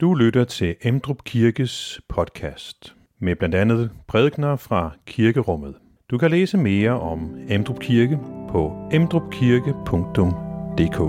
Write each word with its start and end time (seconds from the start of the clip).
Du 0.00 0.14
lytter 0.14 0.44
til 0.44 0.76
Emdrup 0.82 1.24
Kirkes 1.24 2.00
podcast 2.08 2.94
med 3.18 3.36
blandt 3.36 3.54
andet 3.54 3.90
prædikner 4.06 4.56
fra 4.56 4.90
kirkerummet. 5.06 5.74
Du 6.10 6.18
kan 6.18 6.30
læse 6.30 6.58
mere 6.58 7.00
om 7.00 7.36
Emdrup 7.48 7.80
Kirke 7.80 8.18
på 8.48 8.88
emdrupkirke.dk. 8.92 11.00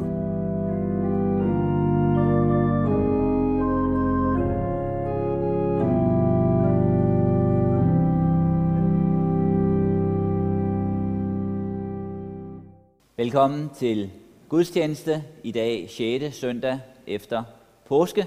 Velkommen 13.18 13.70
til 13.80 14.10
gudstjeneste 14.50 15.24
i 15.44 15.52
dag 15.52 15.90
6. 15.90 16.36
søndag 16.36 16.80
efter 17.08 17.44
påske. 17.86 18.26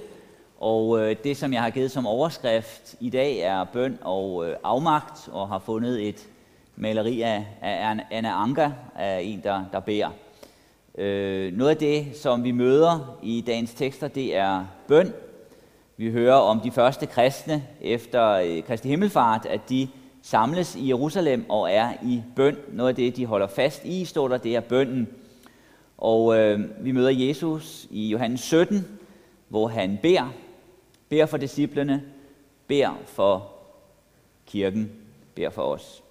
Og 0.61 1.01
øh, 1.01 1.17
det, 1.25 1.37
som 1.37 1.53
jeg 1.53 1.63
har 1.63 1.71
givet 1.71 1.91
som 1.91 2.07
overskrift 2.07 2.97
i 3.01 3.11
dag, 3.11 3.39
er 3.39 3.65
bøn 3.65 3.99
og 4.03 4.49
øh, 4.49 4.57
afmagt, 4.65 5.29
og 5.33 5.49
har 5.49 5.59
fundet 5.59 6.09
et 6.09 6.29
maleri 6.77 7.21
af, 7.21 7.47
af 7.63 7.97
Anna 8.11 8.43
Anker, 8.43 8.71
af 8.97 9.21
en, 9.23 9.41
der, 9.45 9.65
der 9.73 9.81
beder. 9.81 10.09
Øh, 10.99 11.57
noget 11.57 11.71
af 11.71 11.77
det, 11.77 12.17
som 12.17 12.45
vi 12.45 12.51
møder 12.51 13.19
i 13.23 13.45
dagens 13.47 13.75
tekster, 13.75 14.09
det 14.09 14.37
er 14.37 14.67
bøn. 14.89 15.13
Vi 15.97 16.11
hører 16.11 16.35
om 16.35 16.61
de 16.61 16.71
første 16.71 17.07
kristne 17.07 17.65
efter 17.81 18.29
øh, 18.31 18.63
Kristi 18.63 18.89
Himmelfart, 18.89 19.47
at 19.47 19.61
de 19.69 19.89
samles 20.23 20.77
i 20.77 20.89
Jerusalem 20.89 21.51
og 21.51 21.73
er 21.73 21.93
i 22.03 22.23
bøn. 22.37 22.57
Noget 22.73 22.89
af 22.89 22.95
det, 22.97 23.17
de 23.17 23.27
holder 23.27 23.47
fast 23.47 23.85
i, 23.85 24.05
står 24.05 24.29
der, 24.29 24.37
det 24.37 24.57
er 24.57 24.61
bønnen. 24.61 25.09
Og 25.99 26.39
øh, 26.39 26.61
vi 26.85 26.93
møder 26.93 27.11
Jesus 27.11 27.87
i 27.91 28.09
Johannes 28.09 28.41
17, 28.41 28.87
hvor 29.49 29.69
han 29.69 29.99
beder, 30.03 30.33
beder 31.11 31.27
for 31.27 31.37
disciplene, 31.37 32.13
beder 32.67 32.97
for 33.07 33.53
kirken, 34.47 34.93
beder 35.35 35.51
for 35.51 35.63
os. 35.63 36.05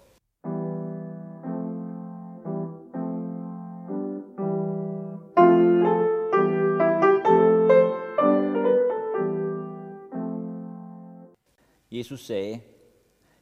Jesus 11.92 12.26
sagde, 12.26 12.60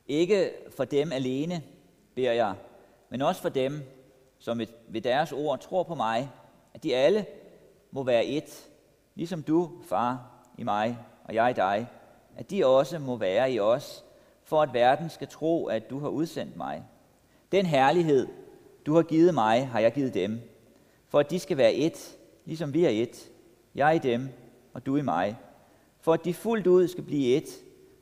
ikke 0.07 0.51
for 0.75 0.85
dem 0.85 1.11
alene 1.11 1.63
beder 2.15 2.31
jeg, 2.31 2.55
men 3.09 3.21
også 3.21 3.41
for 3.41 3.49
dem, 3.49 3.83
som 4.39 4.59
ved 4.87 5.01
deres 5.01 5.31
ord 5.31 5.59
tror 5.59 5.83
på 5.83 5.95
mig, 5.95 6.29
at 6.73 6.83
de 6.83 6.95
alle 6.95 7.25
må 7.91 8.03
være 8.03 8.25
et, 8.25 8.69
ligesom 9.15 9.43
du, 9.43 9.71
far, 9.89 10.31
i 10.57 10.63
mig 10.63 10.97
og 11.27 11.33
jeg 11.33 11.49
i 11.49 11.53
dig, 11.53 11.87
at 12.37 12.49
de 12.49 12.65
også 12.65 12.99
må 12.99 13.15
være 13.15 13.51
i 13.51 13.59
os, 13.59 14.03
for 14.43 14.61
at 14.61 14.73
verden 14.73 15.09
skal 15.09 15.27
tro, 15.27 15.65
at 15.65 15.89
du 15.89 15.99
har 15.99 16.09
udsendt 16.09 16.57
mig. 16.57 16.83
Den 17.51 17.65
herlighed, 17.65 18.27
du 18.85 18.95
har 18.95 19.03
givet 19.03 19.33
mig, 19.33 19.67
har 19.67 19.79
jeg 19.79 19.93
givet 19.93 20.13
dem, 20.13 20.41
for 21.09 21.19
at 21.19 21.31
de 21.31 21.39
skal 21.39 21.57
være 21.57 21.73
et, 21.73 22.17
ligesom 22.45 22.73
vi 22.73 22.85
er 22.85 22.89
et, 22.89 23.29
jeg 23.75 23.95
i 23.95 23.99
dem 23.99 24.29
og 24.73 24.85
du 24.85 24.95
i 24.95 25.01
mig, 25.01 25.37
for 26.01 26.13
at 26.13 26.25
de 26.25 26.33
fuldt 26.33 26.67
ud 26.67 26.87
skal 26.87 27.03
blive 27.03 27.35
et, 27.35 27.49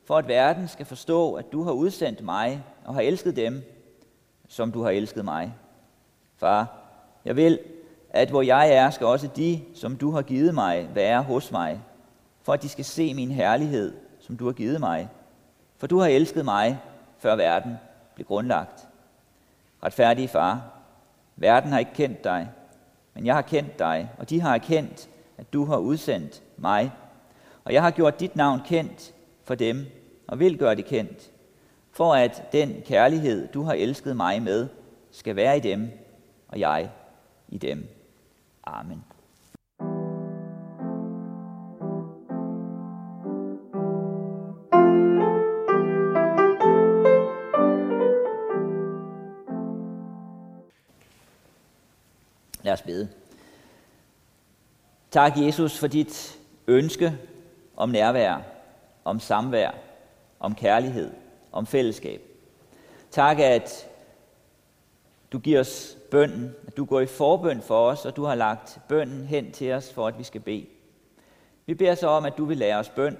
for 0.04 0.16
at 0.16 0.28
verden 0.28 0.68
skal 0.68 0.86
forstå, 0.86 1.34
at 1.34 1.52
du 1.52 1.62
har 1.62 1.72
udsendt 1.72 2.24
mig 2.24 2.64
og 2.84 2.94
har 2.94 3.00
elsket 3.00 3.36
dem, 3.36 3.62
som 4.48 4.72
du 4.72 4.82
har 4.82 4.90
elsket 4.90 5.24
mig. 5.24 5.54
Far, 6.36 6.78
jeg 7.24 7.36
vil, 7.36 7.58
at 8.10 8.30
hvor 8.30 8.42
jeg 8.42 8.72
er, 8.72 8.90
skal 8.90 9.06
også 9.06 9.28
de, 9.36 9.60
som 9.74 9.96
du 9.96 10.10
har 10.10 10.22
givet 10.22 10.54
mig, 10.54 10.88
være 10.94 11.22
hos 11.22 11.52
mig, 11.52 11.80
for 12.46 12.52
at 12.52 12.62
de 12.62 12.68
skal 12.68 12.84
se 12.84 13.14
min 13.14 13.30
herlighed, 13.30 13.92
som 14.20 14.36
du 14.36 14.44
har 14.44 14.52
givet 14.52 14.80
mig. 14.80 15.08
For 15.76 15.86
du 15.86 15.98
har 15.98 16.06
elsket 16.06 16.44
mig, 16.44 16.78
før 17.18 17.36
verden 17.36 17.74
blev 18.14 18.26
grundlagt. 18.26 18.88
Retfærdige 19.82 20.28
far, 20.28 20.62
verden 21.36 21.72
har 21.72 21.78
ikke 21.78 21.94
kendt 21.94 22.24
dig, 22.24 22.50
men 23.14 23.26
jeg 23.26 23.34
har 23.34 23.42
kendt 23.42 23.78
dig, 23.78 24.10
og 24.18 24.30
de 24.30 24.40
har 24.40 24.54
erkendt, 24.54 25.08
at 25.36 25.52
du 25.52 25.64
har 25.64 25.76
udsendt 25.76 26.42
mig. 26.56 26.92
Og 27.64 27.72
jeg 27.72 27.82
har 27.82 27.90
gjort 27.90 28.20
dit 28.20 28.36
navn 28.36 28.60
kendt 28.64 29.14
for 29.44 29.54
dem, 29.54 29.86
og 30.28 30.38
vil 30.38 30.58
gøre 30.58 30.74
det 30.74 30.84
kendt, 30.84 31.30
for 31.92 32.14
at 32.14 32.52
den 32.52 32.82
kærlighed, 32.84 33.48
du 33.48 33.62
har 33.62 33.72
elsket 33.72 34.16
mig 34.16 34.42
med, 34.42 34.68
skal 35.10 35.36
være 35.36 35.56
i 35.56 35.60
dem, 35.60 35.90
og 36.48 36.60
jeg 36.60 36.90
i 37.48 37.58
dem. 37.58 37.88
Amen. 38.64 39.04
Lad 52.66 52.72
os 52.72 52.82
bede. 52.82 53.08
Tak, 55.10 55.32
Jesus, 55.36 55.78
for 55.78 55.86
dit 55.86 56.38
ønske 56.66 57.18
om 57.76 57.88
nærvær, 57.88 58.40
om 59.04 59.20
samvær, 59.20 59.70
om 60.40 60.54
kærlighed, 60.54 61.10
om 61.52 61.66
fællesskab. 61.66 62.22
Tak, 63.10 63.38
at 63.38 63.88
du 65.32 65.38
giver 65.38 65.60
os 65.60 65.96
bønden, 66.10 66.54
at 66.66 66.76
du 66.76 66.84
går 66.84 67.00
i 67.00 67.06
forbøn 67.06 67.62
for 67.62 67.90
os, 67.90 68.06
og 68.06 68.16
du 68.16 68.24
har 68.24 68.34
lagt 68.34 68.78
bønden 68.88 69.26
hen 69.26 69.52
til 69.52 69.72
os, 69.72 69.92
for 69.92 70.08
at 70.08 70.18
vi 70.18 70.24
skal 70.24 70.40
bede. 70.40 70.66
Vi 71.66 71.74
beder 71.74 71.94
så 71.94 72.08
om, 72.08 72.24
at 72.24 72.38
du 72.38 72.44
vil 72.44 72.58
lære 72.58 72.78
os 72.78 72.88
bøn, 72.88 73.18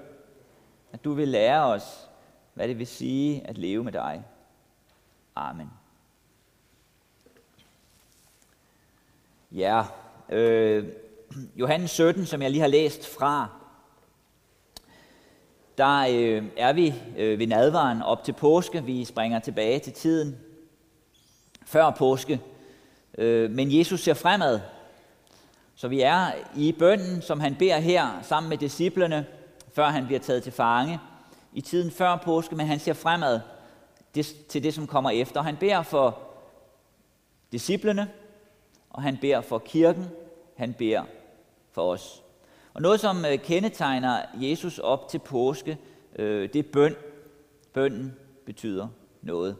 at 0.93 1.03
du 1.03 1.13
vil 1.13 1.27
lære 1.27 1.65
os, 1.65 2.09
hvad 2.53 2.67
det 2.67 2.79
vil 2.79 2.87
sige 2.87 3.47
at 3.47 3.57
leve 3.57 3.83
med 3.83 3.91
dig. 3.91 4.23
Amen. 5.35 5.69
Ja, 9.51 9.83
øh, 10.29 10.85
Johannes 11.55 11.91
17, 11.91 12.25
som 12.25 12.41
jeg 12.41 12.51
lige 12.51 12.61
har 12.61 12.67
læst 12.67 13.07
fra, 13.07 13.47
der 15.77 15.99
øh, 15.99 16.43
er 16.57 16.73
vi 16.73 16.93
øh, 17.17 17.39
ved 17.39 17.47
nadvaren 17.47 18.01
op 18.01 18.23
til 18.23 18.33
påske. 18.33 18.83
Vi 18.83 19.05
springer 19.05 19.39
tilbage 19.39 19.79
til 19.79 19.93
tiden 19.93 20.37
før 21.65 21.89
påske. 21.89 22.41
Øh, 23.17 23.51
men 23.51 23.77
Jesus 23.77 24.01
ser 24.01 24.13
fremad. 24.13 24.59
Så 25.75 25.87
vi 25.87 26.01
er 26.01 26.31
i 26.55 26.71
bønden, 26.71 27.21
som 27.21 27.39
han 27.39 27.55
beder 27.55 27.79
her 27.79 28.07
sammen 28.21 28.49
med 28.49 28.57
disciplene, 28.57 29.25
før 29.73 29.85
han 29.85 30.05
bliver 30.05 30.19
taget 30.19 30.43
til 30.43 30.51
fange. 30.51 30.99
I 31.53 31.61
tiden 31.61 31.91
før 31.91 32.15
påske, 32.15 32.55
men 32.55 32.67
han 32.67 32.79
ser 32.79 32.93
fremad 32.93 33.39
til 34.49 34.63
det, 34.63 34.73
som 34.73 34.87
kommer 34.87 35.09
efter. 35.09 35.41
Han 35.41 35.57
beder 35.57 35.81
for 35.81 36.19
disciplene, 37.51 38.07
og 38.97 39.03
han 39.03 39.17
beder 39.21 39.41
for 39.41 39.59
kirken, 39.59 40.05
han 40.55 40.73
beder 40.73 41.03
for 41.71 41.91
os. 41.91 42.23
Og 42.73 42.81
noget, 42.81 42.99
som 42.99 43.25
øh, 43.25 43.39
kendetegner 43.39 44.21
Jesus 44.33 44.79
op 44.79 45.07
til 45.07 45.19
påske, 45.19 45.77
øh, 46.15 46.53
det 46.53 46.59
er 46.59 46.71
bøn. 46.73 46.95
Bønden 47.73 48.15
betyder 48.45 48.87
noget. 49.21 49.55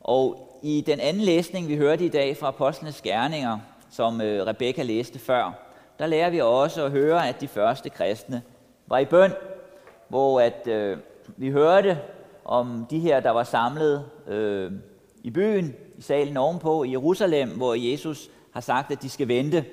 Og 0.00 0.58
i 0.62 0.84
den 0.86 1.00
anden 1.00 1.22
læsning, 1.22 1.68
vi 1.68 1.76
hørte 1.76 2.04
i 2.04 2.08
dag 2.08 2.36
fra 2.36 2.48
Apostlenes 2.48 3.02
Gerninger, 3.02 3.58
som 3.90 4.20
øh, 4.20 4.46
Rebekka 4.46 4.82
læste 4.82 5.18
før, 5.18 5.52
der 5.98 6.06
lærer 6.06 6.30
vi 6.30 6.40
også 6.40 6.84
at 6.84 6.90
høre, 6.90 7.28
at 7.28 7.40
de 7.40 7.48
første 7.48 7.90
kristne 7.90 8.42
var 8.86 8.98
i 8.98 9.04
bøn, 9.04 9.32
hvor 10.08 10.40
at 10.40 10.66
øh, 10.66 10.98
vi 11.36 11.50
hørte 11.50 11.98
om 12.44 12.86
de 12.90 12.98
her, 12.98 13.20
der 13.20 13.30
var 13.30 13.44
samlet 13.44 14.04
øh, 14.26 14.72
i 15.22 15.30
byen, 15.30 15.74
i 16.00 16.02
salen 16.02 16.36
ovenpå, 16.36 16.84
i 16.84 16.90
Jerusalem, 16.90 17.48
hvor 17.48 17.74
Jesus 17.74 18.30
har 18.52 18.60
sagt, 18.60 18.90
at 18.92 19.02
de 19.02 19.10
skal 19.10 19.28
vente. 19.28 19.64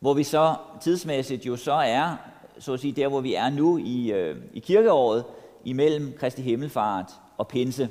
Hvor 0.00 0.14
vi 0.14 0.24
så 0.24 0.54
tidsmæssigt 0.80 1.46
jo 1.46 1.56
så 1.56 1.72
er, 1.72 2.16
så 2.58 2.72
at 2.72 2.80
sige, 2.80 2.92
der 2.92 3.08
hvor 3.08 3.20
vi 3.20 3.34
er 3.34 3.50
nu 3.50 3.78
i, 3.78 4.12
øh, 4.12 4.36
i 4.52 4.58
kirkeåret, 4.58 5.24
imellem 5.64 6.14
Kristi 6.18 6.42
Himmelfart 6.42 7.12
og 7.38 7.48
Pinse. 7.48 7.88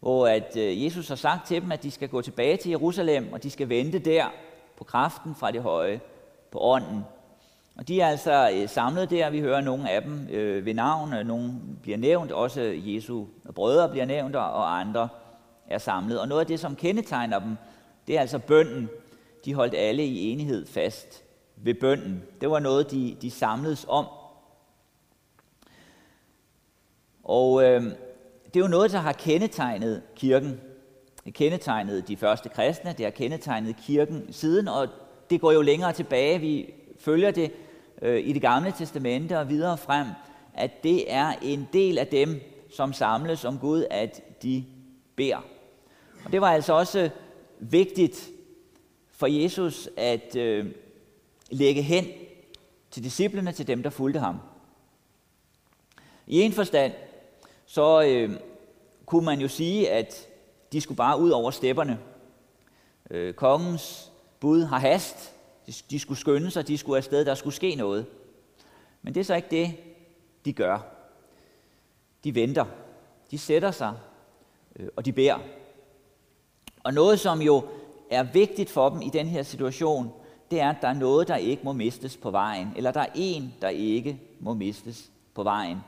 Hvor 0.00 0.26
at 0.26 0.56
øh, 0.56 0.84
Jesus 0.84 1.08
har 1.08 1.14
sagt 1.14 1.46
til 1.46 1.62
dem, 1.62 1.72
at 1.72 1.82
de 1.82 1.90
skal 1.90 2.08
gå 2.08 2.22
tilbage 2.22 2.56
til 2.56 2.70
Jerusalem, 2.70 3.32
og 3.32 3.42
de 3.42 3.50
skal 3.50 3.68
vente 3.68 3.98
der 3.98 4.24
på 4.76 4.84
kraften 4.84 5.34
fra 5.34 5.50
det 5.50 5.62
høje, 5.62 6.00
på 6.50 6.58
ånden. 6.60 7.04
Og 7.76 7.88
de 7.88 8.00
er 8.00 8.06
altså 8.06 8.50
øh, 8.54 8.68
samlet 8.68 9.10
der, 9.10 9.30
vi 9.30 9.40
hører 9.40 9.60
nogle 9.60 9.90
af 9.90 10.02
dem 10.02 10.28
øh, 10.30 10.66
ved 10.66 10.74
navn, 10.74 11.26
nogle 11.26 11.52
bliver 11.82 11.98
nævnt, 11.98 12.32
også 12.32 12.60
Jesu 12.76 13.24
brødre 13.54 13.88
bliver 13.88 14.04
nævnt, 14.04 14.36
og 14.36 14.80
andre 14.80 15.08
er 15.66 15.78
samlet. 15.78 16.20
Og 16.20 16.28
noget 16.28 16.40
af 16.40 16.46
det, 16.46 16.60
som 16.60 16.76
kendetegner 16.76 17.38
dem, 17.38 17.56
det 18.06 18.16
er 18.16 18.20
altså 18.20 18.38
bønden. 18.38 18.88
De 19.44 19.54
holdt 19.54 19.74
alle 19.74 20.04
i 20.04 20.30
enighed 20.30 20.66
fast 20.66 21.24
ved 21.56 21.74
bønden. 21.74 22.22
Det 22.40 22.50
var 22.50 22.58
noget, 22.58 22.90
de, 22.90 23.16
de 23.22 23.30
samledes 23.30 23.86
om. 23.88 24.06
Og 27.24 27.64
øh, 27.64 27.82
det 28.46 28.56
er 28.56 28.60
jo 28.60 28.68
noget, 28.68 28.92
der 28.92 28.98
har 28.98 29.12
kendetegnet 29.12 30.02
kirken. 30.16 30.60
Det 31.24 31.34
kendetegnede 31.34 32.02
de 32.02 32.16
første 32.16 32.48
kristne, 32.48 32.94
det 32.98 33.06
har 33.06 33.10
kendetegnet 33.10 33.76
kirken 33.76 34.32
siden, 34.32 34.68
og 34.68 34.88
det 35.30 35.40
går 35.40 35.52
jo 35.52 35.62
længere 35.62 35.92
tilbage. 35.92 36.38
Vi 36.38 36.74
følger 36.98 37.30
det 37.30 37.52
øh, 38.02 38.26
i 38.28 38.32
det 38.32 38.42
gamle 38.42 38.72
testamente 38.78 39.38
og 39.38 39.48
videre 39.48 39.78
frem, 39.78 40.06
at 40.54 40.82
det 40.82 41.12
er 41.12 41.32
en 41.42 41.68
del 41.72 41.98
af 41.98 42.06
dem, 42.06 42.40
som 42.76 42.92
samles 42.92 43.44
om 43.44 43.58
Gud, 43.58 43.84
at 43.90 44.42
de 44.42 44.64
beder. 45.16 45.53
Og 46.24 46.32
det 46.32 46.40
var 46.40 46.52
altså 46.52 46.72
også 46.72 47.10
vigtigt 47.58 48.30
for 49.10 49.26
Jesus 49.26 49.88
at 49.96 50.36
øh, 50.36 50.66
lægge 51.50 51.82
hen 51.82 52.04
til 52.90 53.04
disciplene, 53.04 53.52
til 53.52 53.66
dem, 53.66 53.82
der 53.82 53.90
fulgte 53.90 54.20
ham. 54.20 54.38
I 56.26 56.40
en 56.40 56.52
forstand, 56.52 56.92
så 57.66 58.02
øh, 58.02 58.40
kunne 59.06 59.24
man 59.24 59.40
jo 59.40 59.48
sige, 59.48 59.90
at 59.90 60.28
de 60.72 60.80
skulle 60.80 60.96
bare 60.96 61.20
ud 61.20 61.30
over 61.30 61.50
stepperne. 61.50 61.98
Øh, 63.10 63.34
kongens 63.34 64.12
bud 64.40 64.62
har 64.62 64.78
hast. 64.78 65.34
De, 65.66 65.72
de 65.90 65.98
skulle 65.98 66.18
skynde 66.18 66.50
sig, 66.50 66.68
de 66.68 66.78
skulle 66.78 66.96
afsted, 66.96 67.24
der 67.24 67.34
skulle 67.34 67.54
ske 67.54 67.74
noget. 67.74 68.06
Men 69.02 69.14
det 69.14 69.20
er 69.20 69.24
så 69.24 69.34
ikke 69.34 69.50
det, 69.50 69.74
de 70.44 70.52
gør. 70.52 70.78
De 72.24 72.34
venter. 72.34 72.64
De 73.30 73.38
sætter 73.38 73.70
sig, 73.70 73.94
øh, 74.76 74.88
og 74.96 75.04
de 75.04 75.12
beder. 75.12 75.38
Og 76.84 76.94
noget, 76.94 77.20
som 77.20 77.42
jo 77.42 77.64
er 78.10 78.22
vigtigt 78.22 78.70
for 78.70 78.88
dem 78.88 79.02
i 79.02 79.08
den 79.08 79.26
her 79.26 79.42
situation, 79.42 80.12
det 80.50 80.60
er, 80.60 80.70
at 80.70 80.76
der 80.82 80.88
er 80.88 80.94
noget, 80.94 81.28
der 81.28 81.36
ikke 81.36 81.62
må 81.64 81.72
mistes 81.72 82.16
på 82.16 82.30
vejen. 82.30 82.72
Eller 82.76 82.90
der 82.90 83.00
er 83.00 83.12
en, 83.14 83.54
der 83.62 83.68
ikke 83.68 84.20
må 84.40 84.54
mistes 84.54 85.10
på 85.34 85.42
vejen. 85.42 85.78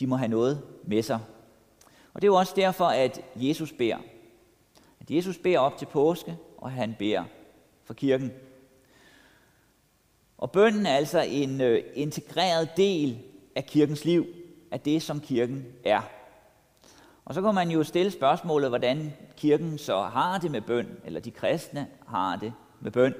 De 0.00 0.06
må 0.06 0.16
have 0.16 0.28
noget 0.28 0.62
med 0.84 1.02
sig. 1.02 1.18
Og 2.14 2.22
det 2.22 2.28
er 2.28 2.32
jo 2.32 2.38
også 2.38 2.52
derfor, 2.56 2.84
at 2.84 3.20
Jesus 3.36 3.72
beder. 3.72 3.96
At 5.00 5.10
Jesus 5.10 5.38
beder 5.38 5.58
op 5.58 5.78
til 5.78 5.86
påske, 5.86 6.36
og 6.58 6.70
han 6.70 6.96
beder 6.98 7.24
for 7.84 7.94
kirken. 7.94 8.32
Og 10.38 10.50
bønden 10.50 10.86
er 10.86 10.96
altså 10.96 11.20
en 11.20 11.60
øh, 11.60 11.84
integreret 11.94 12.68
del 12.76 13.18
af 13.54 13.66
kirkens 13.66 14.04
liv, 14.04 14.26
af 14.70 14.80
det, 14.80 15.02
som 15.02 15.20
kirken 15.20 15.66
er. 15.84 16.15
Og 17.26 17.34
så 17.34 17.42
kan 17.42 17.54
man 17.54 17.70
jo 17.70 17.82
stille 17.82 18.10
spørgsmålet, 18.10 18.68
hvordan 18.68 19.12
kirken 19.36 19.78
så 19.78 20.02
har 20.02 20.38
det 20.38 20.50
med 20.50 20.60
bøn, 20.60 20.88
eller 21.04 21.20
de 21.20 21.30
kristne 21.30 21.86
har 22.06 22.36
det 22.36 22.52
med 22.80 22.90
bøn. 22.90 23.14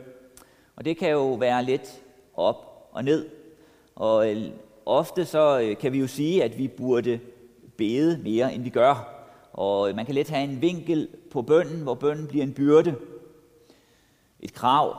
Og 0.76 0.84
det 0.84 0.96
kan 0.96 1.10
jo 1.10 1.34
være 1.34 1.64
lidt 1.64 2.02
op 2.34 2.88
og 2.92 3.04
ned. 3.04 3.28
Og 3.94 4.30
øh, 4.30 4.50
ofte 4.86 5.24
så 5.24 5.60
øh, 5.60 5.76
kan 5.76 5.92
vi 5.92 5.98
jo 5.98 6.06
sige, 6.06 6.44
at 6.44 6.58
vi 6.58 6.68
burde 6.68 7.20
bede 7.76 8.18
mere, 8.18 8.54
end 8.54 8.62
vi 8.62 8.70
gør. 8.70 9.24
Og 9.52 9.88
øh, 9.88 9.96
man 9.96 10.06
kan 10.06 10.14
let 10.14 10.28
have 10.28 10.44
en 10.44 10.62
vinkel 10.62 11.08
på 11.30 11.42
bønnen, 11.42 11.82
hvor 11.82 11.94
bønnen 11.94 12.26
bliver 12.26 12.44
en 12.44 12.54
byrde, 12.54 12.94
et 14.40 14.54
krav, 14.54 14.96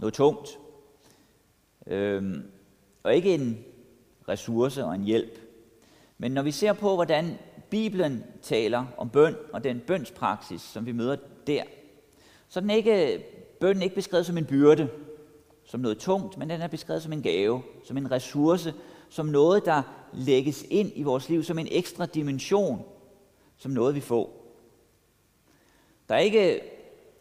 noget 0.00 0.14
tungt, 0.14 0.58
øhm, 1.86 2.42
og 3.02 3.14
ikke 3.14 3.34
en 3.34 3.64
ressource 4.28 4.84
og 4.84 4.94
en 4.94 5.04
hjælp. 5.04 5.38
Men 6.18 6.32
når 6.32 6.42
vi 6.42 6.50
ser 6.50 6.72
på, 6.72 6.94
hvordan 6.94 7.38
Bibelen 7.74 8.24
taler 8.42 8.84
om 8.96 9.10
bøn 9.10 9.36
og 9.52 9.64
den 9.64 9.82
bønspraksis, 9.86 10.60
som 10.60 10.86
vi 10.86 10.92
møder 10.92 11.16
der, 11.46 11.62
så 12.48 12.60
den 12.60 12.70
ikke, 12.70 13.24
bønnen 13.60 13.82
ikke 13.82 13.94
beskrevet 13.94 14.26
som 14.26 14.38
en 14.38 14.44
byrde, 14.44 14.88
som 15.64 15.80
noget 15.80 15.98
tungt, 15.98 16.38
men 16.38 16.50
den 16.50 16.60
er 16.60 16.68
beskrevet 16.68 17.02
som 17.02 17.12
en 17.12 17.22
gave, 17.22 17.62
som 17.84 17.96
en 17.96 18.10
ressource, 18.10 18.74
som 19.08 19.26
noget, 19.26 19.64
der 19.64 19.82
lægges 20.12 20.64
ind 20.70 20.92
i 20.94 21.02
vores 21.02 21.28
liv, 21.28 21.42
som 21.42 21.58
en 21.58 21.68
ekstra 21.70 22.06
dimension, 22.06 22.84
som 23.56 23.70
noget, 23.70 23.94
vi 23.94 24.00
får. 24.00 24.54
Der 26.08 26.14
er 26.14 26.18
ikke 26.18 26.60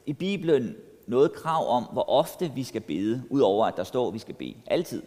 i 0.05 0.13
Bibelen 0.13 0.75
noget 1.07 1.33
krav 1.33 1.67
om, 1.67 1.83
hvor 1.83 2.09
ofte 2.09 2.51
vi 2.55 2.63
skal 2.63 2.81
bede, 2.81 3.23
udover 3.29 3.65
at 3.65 3.77
der 3.77 3.83
står, 3.83 4.07
at 4.07 4.13
vi 4.13 4.19
skal 4.19 4.35
bede. 4.35 4.55
Altid. 4.67 5.01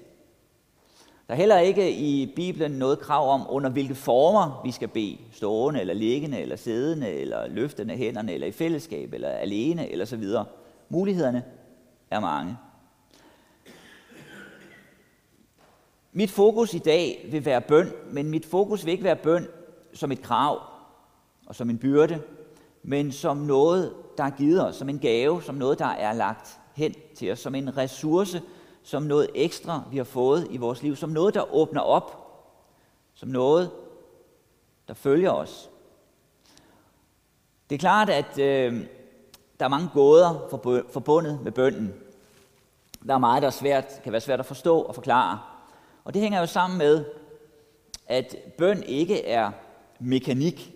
Der 1.28 1.32
er 1.34 1.36
heller 1.36 1.58
ikke 1.58 1.96
i 1.96 2.32
Bibelen 2.36 2.72
noget 2.72 2.98
krav 2.98 3.30
om, 3.30 3.46
under 3.48 3.70
hvilke 3.70 3.94
former 3.94 4.60
vi 4.64 4.70
skal 4.70 4.88
bede. 4.88 5.18
Stående, 5.32 5.80
eller 5.80 5.94
liggende, 5.94 6.40
eller 6.40 6.56
siddende, 6.56 7.10
eller 7.10 7.48
løftende 7.48 7.94
hænderne, 7.96 8.32
eller 8.32 8.46
i 8.46 8.52
fællesskab, 8.52 9.12
eller 9.12 9.28
alene, 9.28 9.90
eller 9.90 10.04
så 10.04 10.16
videre. 10.16 10.44
Mulighederne 10.88 11.44
er 12.10 12.20
mange. 12.20 12.56
Mit 16.12 16.30
fokus 16.30 16.74
i 16.74 16.78
dag 16.78 17.28
vil 17.30 17.44
være 17.44 17.60
bøn, 17.60 17.92
men 18.10 18.30
mit 18.30 18.46
fokus 18.46 18.84
vil 18.84 18.92
ikke 18.92 19.04
være 19.04 19.16
bøn 19.16 19.48
som 19.92 20.12
et 20.12 20.22
krav 20.22 20.62
og 21.46 21.54
som 21.54 21.70
en 21.70 21.78
byrde, 21.78 22.22
men 22.82 23.12
som 23.12 23.36
noget, 23.36 23.92
der 24.18 24.24
er 24.24 24.30
givet 24.30 24.66
os, 24.66 24.76
som 24.76 24.88
en 24.88 24.98
gave, 24.98 25.42
som 25.42 25.54
noget, 25.54 25.78
der 25.78 25.86
er 25.86 26.12
lagt 26.12 26.60
hen 26.74 26.94
til 27.14 27.32
os, 27.32 27.38
som 27.38 27.54
en 27.54 27.76
ressource, 27.76 28.42
som 28.86 29.02
noget 29.02 29.30
ekstra, 29.34 29.82
vi 29.90 29.96
har 29.96 30.04
fået 30.04 30.46
i 30.50 30.56
vores 30.56 30.82
liv, 30.82 30.96
som 30.96 31.10
noget, 31.10 31.34
der 31.34 31.54
åbner 31.54 31.80
op, 31.80 32.26
som 33.14 33.28
noget, 33.28 33.70
der 34.88 34.94
følger 34.94 35.30
os. 35.30 35.70
Det 37.70 37.74
er 37.74 37.78
klart, 37.78 38.10
at 38.10 38.38
øh, 38.38 38.86
der 39.58 39.64
er 39.64 39.68
mange 39.68 39.88
gåder 39.92 40.48
forbundet 40.92 41.40
med 41.42 41.52
bønden. 41.52 41.94
Der 43.06 43.14
er 43.14 43.18
meget, 43.18 43.42
der 43.42 43.48
er 43.48 43.52
svært, 43.52 44.00
kan 44.02 44.12
være 44.12 44.20
svært 44.20 44.40
at 44.40 44.46
forstå 44.46 44.80
og 44.80 44.94
forklare. 44.94 45.40
Og 46.04 46.14
det 46.14 46.22
hænger 46.22 46.40
jo 46.40 46.46
sammen 46.46 46.78
med, 46.78 47.04
at 48.06 48.36
bøn 48.58 48.82
ikke 48.82 49.24
er 49.24 49.50
mekanik. 50.00 50.72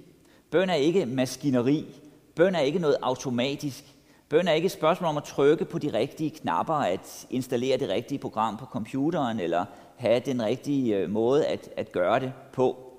Bøn 0.50 0.70
er 0.70 0.74
ikke 0.74 1.06
maskineri. 1.06 2.00
Bøn 2.34 2.54
er 2.54 2.60
ikke 2.60 2.78
noget 2.78 2.96
automatisk. 3.02 3.84
Bøn 4.30 4.48
er 4.48 4.52
ikke 4.52 4.66
et 4.66 4.72
spørgsmål 4.72 5.08
om 5.08 5.16
at 5.16 5.24
trykke 5.24 5.64
på 5.64 5.78
de 5.78 5.92
rigtige 5.92 6.30
knapper, 6.30 6.74
at 6.74 7.26
installere 7.30 7.78
det 7.78 7.88
rigtige 7.88 8.18
program 8.18 8.56
på 8.56 8.64
computeren, 8.64 9.40
eller 9.40 9.64
have 9.96 10.20
den 10.20 10.42
rigtige 10.42 10.96
øh, 10.96 11.10
måde 11.10 11.46
at, 11.46 11.70
at 11.76 11.92
gøre 11.92 12.20
det 12.20 12.32
på. 12.52 12.92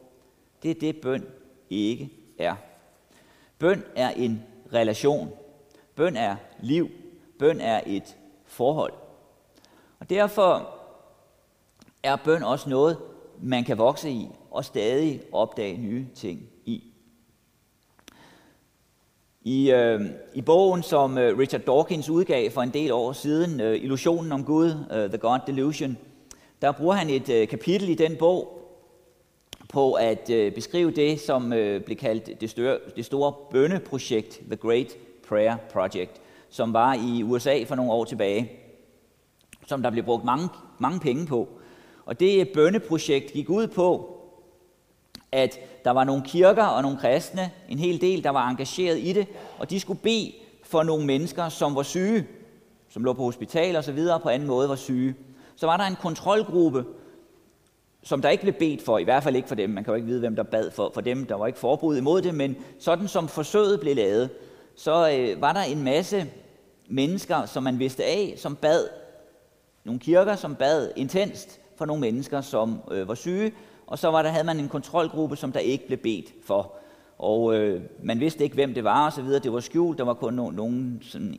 Det 0.64 0.72
er 0.72 0.76
det, 0.80 1.02
bøn 1.02 1.26
ikke 1.70 2.10
er. 2.40 2.56
Bøn 3.60 3.84
er 3.96 4.10
en 4.10 4.44
relation. 4.74 5.32
Bøn 5.96 6.16
er 6.16 6.36
liv. 6.60 6.90
Bøn 7.40 7.62
er 7.62 7.82
et 7.86 8.18
forhold. 8.46 8.94
Og 10.00 10.10
derfor 10.10 10.70
er 12.04 12.16
bøn 12.16 12.44
også 12.44 12.70
noget, 12.70 12.98
man 13.42 13.64
kan 13.64 13.78
vokse 13.78 14.12
i 14.12 14.30
og 14.52 14.66
stadig 14.66 15.22
opdage 15.32 15.78
nye 15.78 16.08
ting 16.16 16.42
i. 19.44 19.64
I, 19.64 19.72
øh, 19.72 20.02
I 20.34 20.42
bogen, 20.42 20.84
som 20.84 21.18
øh, 21.18 21.38
Richard 21.38 21.62
Dawkins 21.62 22.10
udgav 22.10 22.52
for 22.52 22.62
en 22.62 22.70
del 22.70 22.92
år 22.92 23.12
siden, 23.12 23.62
øh, 23.62 23.84
Illusionen 23.84 24.32
om 24.32 24.44
Gud, 24.44 24.74
øh, 24.92 25.10
The 25.10 25.18
God 25.18 25.40
Delusion, 25.48 25.98
der 26.62 26.72
bruger 26.72 26.96
han 26.96 27.10
et 27.10 27.30
øh, 27.30 27.48
kapitel 27.48 27.90
i 27.90 27.96
den 27.96 28.16
bog 28.16 28.58
på 29.70 29.94
at 29.94 30.30
øh, 30.30 30.52
beskrive 30.52 30.92
det, 30.92 31.20
som 31.20 31.54
øh, 31.54 31.82
blev 31.82 31.98
kaldt 31.98 32.42
det, 32.42 32.50
større, 32.50 32.78
det 32.96 33.06
store 33.06 33.34
bønneprojekt, 33.52 34.42
The 34.48 34.56
Great 34.56 34.98
Prayer 35.28 35.58
Project, 35.74 36.22
som 36.50 36.74
var 36.74 36.94
i 36.94 37.24
USA 37.24 37.64
for 37.64 37.76
nogle 37.76 37.92
år 37.92 38.06
tilbage, 38.06 38.52
som 39.68 39.82
der 39.82 39.90
blev 39.90 40.04
brugt 40.04 40.26
mange, 40.26 40.50
mange 40.80 41.00
penge 41.00 41.26
på. 41.26 41.48
Og 42.06 42.20
det 42.20 42.50
bønneprojekt 42.54 43.34
gik 43.34 43.50
ud 43.50 43.68
på, 43.68 44.18
at 45.32 45.60
der 45.86 45.92
var 45.92 46.04
nogle 46.04 46.24
kirker 46.26 46.64
og 46.64 46.82
nogle 46.82 46.98
kristne, 46.98 47.52
en 47.70 47.80
hel 47.80 48.02
del, 48.02 48.24
der 48.24 48.30
var 48.30 48.50
engageret 48.50 49.00
i 49.00 49.14
det, 49.14 49.28
og 49.60 49.70
de 49.70 49.80
skulle 49.80 50.00
bede 50.00 50.34
for 50.64 50.84
nogle 50.84 51.06
mennesker, 51.06 51.50
som 51.50 51.76
var 51.76 51.84
syge, 51.84 52.28
som 52.90 53.04
lå 53.04 53.14
på 53.14 53.24
hospital 53.24 53.76
og 53.76 53.84
så 53.84 53.92
videre, 53.92 54.20
på 54.20 54.30
anden 54.30 54.48
måde 54.48 54.70
var 54.70 54.76
syge. 54.76 55.16
Så 55.56 55.66
var 55.66 55.78
der 55.78 55.84
en 55.84 55.96
kontrolgruppe, 55.96 56.86
som 58.04 58.22
der 58.22 58.30
ikke 58.30 58.44
blev 58.44 58.54
bedt 58.54 58.82
for, 58.82 58.98
i 58.98 59.04
hvert 59.04 59.24
fald 59.24 59.36
ikke 59.36 59.48
for 59.48 59.56
dem. 59.56 59.70
Man 59.70 59.84
kan 59.84 59.92
jo 59.92 59.96
ikke 59.96 60.08
vide, 60.08 60.20
hvem 60.20 60.36
der 60.36 60.44
bad 60.44 60.72
for, 60.72 60.92
for 60.94 61.02
dem. 61.02 61.26
Der 61.26 61.36
var 61.36 61.48
ikke 61.48 61.60
forbud 61.60 61.98
imod 61.98 62.22
det, 62.22 62.36
men 62.36 62.56
sådan 62.80 63.08
som 63.08 63.28
forsøget 63.28 63.80
blev 63.80 63.96
lavet, 63.96 64.30
så 64.76 65.12
øh, 65.12 65.42
var 65.42 65.54
der 65.54 65.62
en 65.62 65.84
masse 65.84 66.32
mennesker, 66.90 67.46
som 67.46 67.64
man 67.64 67.80
vidste 67.80 68.04
af, 68.04 68.34
som 68.38 68.56
bad. 68.56 68.88
Nogle 69.84 70.00
kirker, 70.00 70.36
som 70.36 70.56
bad 70.56 70.92
intenst 70.96 71.61
for 71.82 71.86
nogle 71.86 72.02
mennesker, 72.02 72.42
som 72.42 72.80
øh, 72.92 73.08
var 73.08 73.14
syge, 73.14 73.52
og 73.88 74.00
så 74.00 74.12
var 74.12 74.22
der, 74.22 74.30
havde 74.30 74.44
man 74.44 74.60
en 74.60 74.70
kontrolgruppe, 74.70 75.36
som 75.36 75.52
der 75.52 75.60
ikke 75.60 75.88
blev 75.88 76.00
bedt 76.00 76.34
for. 76.44 76.76
Og 77.18 77.56
øh, 77.56 77.82
man 78.04 78.20
vidste 78.20 78.44
ikke, 78.44 78.54
hvem 78.54 78.74
det 78.74 78.84
var 78.84 79.06
og 79.06 79.14
så 79.14 79.22
videre. 79.22 79.40
Det 79.40 79.54
var 79.54 79.60
skjult. 79.60 79.98
Der 79.98 80.04
var 80.04 80.14
kun 80.14 80.40
no- 80.40 80.56
nogen 80.56 81.00
sådan, 81.02 81.36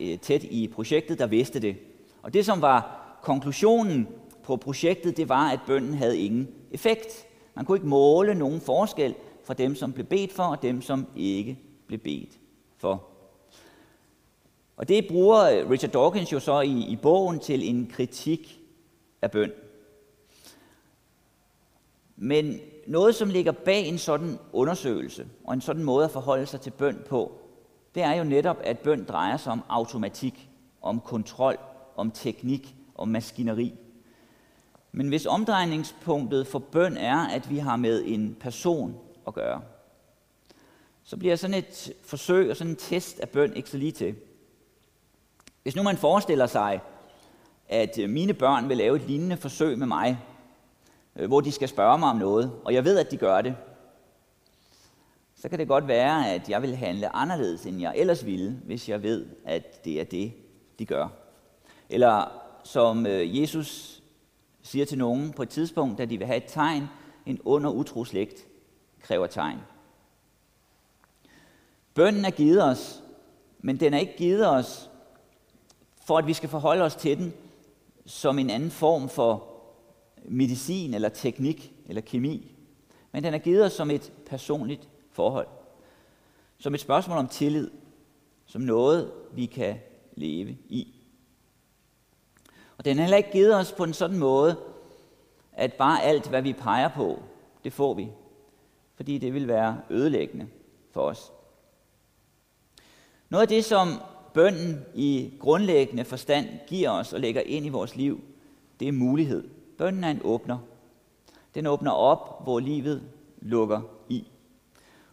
øh, 0.00 0.18
tæt 0.18 0.44
i 0.44 0.68
projektet, 0.68 1.18
der 1.18 1.26
vidste 1.26 1.60
det. 1.60 1.76
Og 2.22 2.34
det, 2.34 2.46
som 2.46 2.62
var 2.62 3.00
konklusionen 3.22 4.08
på 4.42 4.56
projektet, 4.56 5.16
det 5.16 5.28
var, 5.28 5.50
at 5.50 5.60
bønden 5.66 5.94
havde 5.94 6.18
ingen 6.18 6.48
effekt. 6.70 7.26
Man 7.54 7.64
kunne 7.64 7.76
ikke 7.76 7.88
måle 7.88 8.34
nogen 8.34 8.60
forskel 8.60 9.14
fra 9.44 9.54
dem, 9.54 9.74
som 9.74 9.92
blev 9.92 10.06
bedt 10.06 10.32
for, 10.32 10.42
og 10.42 10.62
dem, 10.62 10.82
som 10.82 11.06
ikke 11.16 11.58
blev 11.86 11.98
bedt 11.98 12.38
for. 12.76 13.04
Og 14.76 14.88
det 14.88 15.08
bruger 15.08 15.44
øh, 15.44 15.70
Richard 15.70 15.92
Dawkins 15.92 16.32
jo 16.32 16.40
så 16.40 16.60
i, 16.60 16.84
i 16.88 16.96
bogen 16.96 17.38
til 17.38 17.68
en 17.68 17.86
kritik 17.86 18.60
af 19.22 19.30
bøn. 19.30 19.50
Men 22.16 22.60
noget, 22.86 23.14
som 23.14 23.30
ligger 23.30 23.52
bag 23.52 23.86
en 23.86 23.98
sådan 23.98 24.38
undersøgelse 24.52 25.26
og 25.44 25.54
en 25.54 25.60
sådan 25.60 25.84
måde 25.84 26.04
at 26.04 26.10
forholde 26.10 26.46
sig 26.46 26.60
til 26.60 26.70
bøn 26.70 27.02
på, 27.08 27.32
det 27.94 28.02
er 28.02 28.12
jo 28.12 28.24
netop, 28.24 28.56
at 28.64 28.78
bøn 28.78 29.04
drejer 29.04 29.36
sig 29.36 29.52
om 29.52 29.62
automatik, 29.68 30.48
om 30.82 31.00
kontrol, 31.00 31.56
om 31.96 32.10
teknik, 32.10 32.76
om 32.94 33.08
maskineri. 33.08 33.74
Men 34.92 35.08
hvis 35.08 35.26
omdrejningspunktet 35.26 36.46
for 36.46 36.58
bøn 36.58 36.96
er, 36.96 37.26
at 37.26 37.50
vi 37.50 37.58
har 37.58 37.76
med 37.76 38.02
en 38.06 38.36
person 38.40 38.96
at 39.26 39.34
gøre, 39.34 39.62
så 41.04 41.16
bliver 41.16 41.36
sådan 41.36 41.54
et 41.54 41.92
forsøg 42.04 42.50
og 42.50 42.56
sådan 42.56 42.70
en 42.70 42.76
test 42.76 43.20
af 43.20 43.28
bøn 43.28 43.56
ikke 43.56 43.70
så 43.70 43.78
lige 43.78 43.92
til. 43.92 44.14
Hvis 45.62 45.76
nu 45.76 45.82
man 45.82 45.96
forestiller 45.96 46.46
sig, 46.46 46.80
at 47.68 47.98
mine 48.08 48.34
børn 48.34 48.68
vil 48.68 48.76
lave 48.76 48.96
et 48.96 49.02
lignende 49.02 49.36
forsøg 49.36 49.78
med 49.78 49.86
mig, 49.86 50.18
Øh, 51.16 51.28
hvor 51.28 51.40
de 51.40 51.52
skal 51.52 51.68
spørge 51.68 51.98
mig 51.98 52.08
om 52.08 52.16
noget, 52.16 52.52
og 52.64 52.74
jeg 52.74 52.84
ved, 52.84 52.98
at 52.98 53.10
de 53.10 53.16
gør 53.16 53.40
det, 53.40 53.56
så 55.34 55.48
kan 55.48 55.58
det 55.58 55.68
godt 55.68 55.88
være, 55.88 56.30
at 56.30 56.48
jeg 56.48 56.62
vil 56.62 56.76
handle 56.76 57.16
anderledes, 57.16 57.66
end 57.66 57.80
jeg 57.80 57.94
ellers 57.96 58.26
ville, 58.26 58.60
hvis 58.64 58.88
jeg 58.88 59.02
ved, 59.02 59.26
at 59.44 59.84
det 59.84 60.00
er 60.00 60.04
det, 60.04 60.32
de 60.78 60.86
gør. 60.86 61.08
Eller 61.90 62.32
som 62.64 63.06
øh, 63.06 63.40
Jesus 63.40 64.02
siger 64.62 64.86
til 64.86 64.98
nogen 64.98 65.32
på 65.32 65.42
et 65.42 65.48
tidspunkt, 65.48 65.98
da 65.98 66.04
de 66.04 66.18
vil 66.18 66.26
have 66.26 66.36
et 66.36 66.44
tegn, 66.46 66.88
en 67.26 67.40
under 67.44 67.70
utro 67.70 68.04
slægt 68.04 68.46
kræver 69.00 69.26
tegn. 69.26 69.58
Bønden 71.94 72.24
er 72.24 72.30
givet 72.30 72.64
os, 72.64 73.02
men 73.58 73.80
den 73.80 73.94
er 73.94 73.98
ikke 73.98 74.16
givet 74.16 74.48
os, 74.50 74.90
for 76.06 76.18
at 76.18 76.26
vi 76.26 76.32
skal 76.32 76.48
forholde 76.48 76.84
os 76.84 76.94
til 76.94 77.18
den 77.18 77.32
som 78.06 78.38
en 78.38 78.50
anden 78.50 78.70
form 78.70 79.08
for 79.08 79.53
medicin 80.24 80.94
eller 80.94 81.08
teknik 81.08 81.72
eller 81.88 82.02
kemi. 82.02 82.54
Men 83.12 83.24
den 83.24 83.34
er 83.34 83.38
givet 83.38 83.64
os 83.64 83.72
som 83.72 83.90
et 83.90 84.12
personligt 84.26 84.88
forhold. 85.10 85.46
Som 86.58 86.74
et 86.74 86.80
spørgsmål 86.80 87.18
om 87.18 87.28
tillid. 87.28 87.70
Som 88.46 88.62
noget, 88.62 89.12
vi 89.32 89.46
kan 89.46 89.76
leve 90.14 90.56
i. 90.68 90.94
Og 92.78 92.84
den 92.84 92.98
er 92.98 93.02
heller 93.02 93.16
ikke 93.16 93.32
givet 93.32 93.56
os 93.56 93.72
på 93.72 93.84
en 93.84 93.94
sådan 93.94 94.18
måde, 94.18 94.56
at 95.52 95.72
bare 95.72 96.02
alt, 96.02 96.28
hvad 96.28 96.42
vi 96.42 96.52
peger 96.52 96.88
på, 96.88 97.22
det 97.64 97.72
får 97.72 97.94
vi. 97.94 98.08
Fordi 98.94 99.18
det 99.18 99.34
vil 99.34 99.48
være 99.48 99.80
ødelæggende 99.90 100.48
for 100.90 101.00
os. 101.00 101.32
Noget 103.28 103.42
af 103.42 103.48
det, 103.48 103.64
som 103.64 103.88
bønden 104.34 104.84
i 104.94 105.32
grundlæggende 105.40 106.04
forstand 106.04 106.46
giver 106.66 106.90
os 106.90 107.12
og 107.12 107.20
lægger 107.20 107.40
ind 107.40 107.66
i 107.66 107.68
vores 107.68 107.96
liv, 107.96 108.20
det 108.80 108.88
er 108.88 108.92
mulighed. 108.92 109.48
Bønden 109.78 110.04
er 110.04 110.10
en 110.10 110.20
åbner. 110.24 110.58
Den 111.54 111.66
åbner 111.66 111.90
op, 111.90 112.42
hvor 112.42 112.60
livet 112.60 113.02
lukker 113.40 113.80
i. 114.08 114.26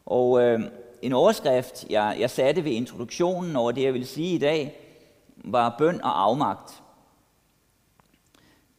Og 0.05 0.41
øh, 0.41 0.61
en 1.01 1.13
overskrift, 1.13 1.85
jeg, 1.89 2.17
jeg 2.19 2.29
satte 2.29 2.63
ved 2.63 2.71
introduktionen 2.71 3.55
over 3.55 3.71
det, 3.71 3.83
jeg 3.83 3.93
vil 3.93 4.07
sige 4.07 4.35
i 4.35 4.37
dag, 4.37 4.77
var 5.35 5.75
bøn 5.77 6.01
og 6.01 6.23
afmagt. 6.23 6.83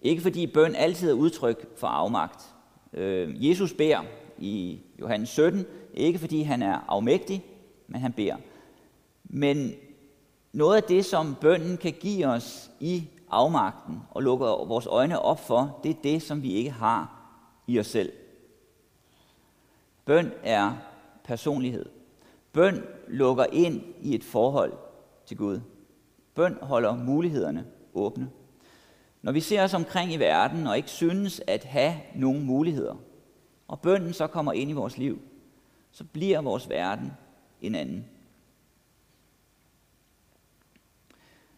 Ikke 0.02 0.22
fordi 0.22 0.46
bøn 0.46 0.74
altid 0.74 1.10
er 1.10 1.14
udtryk 1.14 1.78
for 1.78 1.86
afmagt. 1.86 2.54
Øh, 2.92 3.48
Jesus 3.48 3.72
beder 3.72 4.00
i 4.38 4.80
Johannes 5.00 5.28
17, 5.28 5.66
ikke 5.94 6.18
fordi 6.18 6.42
han 6.42 6.62
er 6.62 6.84
afmægtig, 6.88 7.44
men 7.86 8.00
han 8.00 8.12
beder. 8.12 8.36
Men 9.24 9.72
noget 10.52 10.76
af 10.76 10.82
det, 10.82 11.04
som 11.04 11.36
bønnen 11.40 11.76
kan 11.76 11.92
give 11.92 12.26
os 12.26 12.70
i 12.80 13.08
afmagten 13.32 14.02
og 14.10 14.22
lukker 14.22 14.46
vores 14.46 14.86
øjne 14.86 15.18
op 15.18 15.40
for, 15.40 15.80
det 15.82 15.90
er 15.90 16.02
det, 16.02 16.22
som 16.22 16.42
vi 16.42 16.52
ikke 16.52 16.70
har 16.70 17.22
i 17.66 17.78
os 17.78 17.86
selv. 17.86 18.12
Bøn 20.04 20.32
er 20.42 20.72
personlighed. 21.24 21.86
Bøn 22.52 22.84
lukker 23.08 23.44
ind 23.52 23.82
i 24.00 24.14
et 24.14 24.24
forhold 24.24 24.72
til 25.26 25.36
Gud. 25.36 25.60
Bøn 26.34 26.58
holder 26.62 26.96
mulighederne 26.96 27.66
åbne. 27.94 28.30
Når 29.22 29.32
vi 29.32 29.40
ser 29.40 29.64
os 29.64 29.74
omkring 29.74 30.12
i 30.12 30.16
verden 30.16 30.66
og 30.66 30.76
ikke 30.76 30.90
synes 30.90 31.42
at 31.46 31.64
have 31.64 31.94
nogen 32.14 32.42
muligheder, 32.42 32.94
og 33.68 33.80
bønnen 33.80 34.12
så 34.12 34.26
kommer 34.26 34.52
ind 34.52 34.70
i 34.70 34.74
vores 34.74 34.98
liv, 34.98 35.18
så 35.90 36.04
bliver 36.04 36.40
vores 36.40 36.68
verden 36.68 37.12
en 37.60 37.74
anden. 37.74 38.06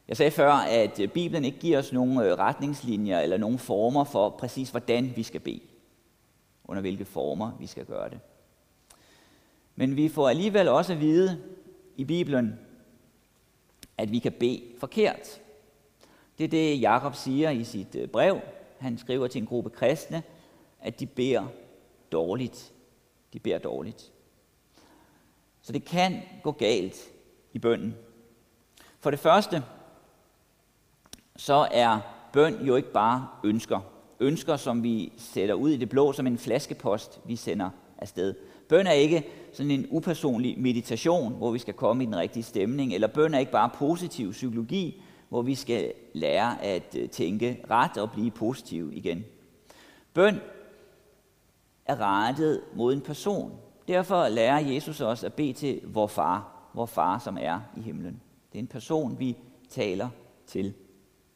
Jeg 0.08 0.16
sagde 0.16 0.30
før, 0.30 0.52
at 0.52 1.00
Bibelen 1.14 1.44
ikke 1.44 1.58
giver 1.58 1.78
os 1.78 1.92
nogen 1.92 2.18
øh, 2.18 2.38
retningslinjer 2.38 3.20
eller 3.20 3.37
nogen 3.37 3.58
former 3.58 4.04
for 4.04 4.28
præcis, 4.28 4.70
hvordan 4.70 5.12
vi 5.16 5.23
skal 5.23 5.40
bede. 5.40 5.61
Under 6.64 6.80
hvilke 6.80 7.04
former 7.04 7.52
vi 7.61 7.66
skal 7.66 7.84
gøre 7.84 8.11
det. 8.11 8.20
Men 9.76 9.96
vi 9.96 10.08
får 10.08 10.28
alligevel 10.28 10.68
også 10.68 10.92
at 10.92 11.00
vide 11.00 11.42
i 11.96 12.04
Bibelen, 12.04 12.58
at 13.99 14.12
vi 14.12 14.18
kan 14.18 14.32
bede 14.32 14.62
forkert. 14.78 15.40
Det 16.38 16.44
er 16.44 16.49
det, 16.49 16.80
Jakob 16.80 17.14
siger 17.14 17.50
i 17.50 17.64
sit 17.64 17.94
øh, 17.94 18.08
brev. 18.08 18.40
Han 18.78 18.99
skriver 18.99 19.26
til 19.26 19.40
en 19.40 19.46
gruppe 19.46 19.70
kristne, 19.70 20.23
at 20.80 21.00
de 21.00 21.06
beder 21.06 21.46
dårligt. 22.12 22.73
De 23.32 23.38
beder 23.38 23.58
dårligt. 23.58 24.12
Så 25.62 25.73
det 25.73 25.84
kan 25.84 26.23
gå 26.42 26.52
galt 26.52 27.12
i 27.52 27.58
bønden. 27.58 27.94
For 29.00 29.11
det 29.11 29.18
første, 29.18 29.62
så 31.36 31.68
er 31.70 32.00
bøn 32.32 32.66
jo 32.66 32.76
ikke 32.76 32.92
bare 32.92 33.28
ønsker. 33.44 33.80
Ønsker, 34.20 34.56
som 34.56 34.82
vi 34.82 35.12
sætter 35.16 35.54
ud 35.54 35.70
i 35.70 35.76
det 35.76 35.88
blå 35.88 36.12
som 36.12 36.26
en 36.26 36.38
flaskepost, 36.38 37.20
vi 37.24 37.36
sender 37.36 37.70
afsted. 37.98 38.34
Bøn 38.68 38.86
er 38.86 38.92
ikke 38.92 39.26
sådan 39.52 39.70
en 39.70 39.86
upersonlig 39.90 40.60
meditation, 40.60 41.32
hvor 41.32 41.50
vi 41.50 41.58
skal 41.58 41.74
komme 41.74 42.02
i 42.02 42.06
den 42.06 42.16
rigtige 42.16 42.42
stemning, 42.42 42.94
eller 42.94 43.06
bøn 43.06 43.34
er 43.34 43.38
ikke 43.38 43.52
bare 43.52 43.70
positiv 43.74 44.32
psykologi, 44.32 45.02
hvor 45.28 45.42
vi 45.42 45.54
skal 45.54 45.92
lære 46.12 46.64
at 46.64 46.96
øh, 46.98 47.08
tænke 47.08 47.64
ret 47.70 47.98
og 47.98 48.10
blive 48.10 48.30
positiv 48.30 48.90
igen. 48.92 49.24
Bøn 50.14 50.40
er 51.86 52.00
rettet 52.00 52.60
mod 52.76 52.92
en 52.92 53.00
person. 53.00 53.52
Derfor 53.88 54.28
lærer 54.28 54.58
Jesus 54.58 55.00
os 55.00 55.24
at 55.24 55.34
bede 55.34 55.52
til 55.52 55.80
vor 55.84 56.06
far, 56.06 56.68
vor 56.74 56.86
far, 56.86 57.18
som 57.18 57.38
er 57.40 57.60
i 57.76 57.80
himlen. 57.80 58.20
Det 58.52 58.58
er 58.58 58.62
en 58.62 58.66
person, 58.66 59.18
vi 59.18 59.36
taler 59.68 60.08
til. 60.46 60.74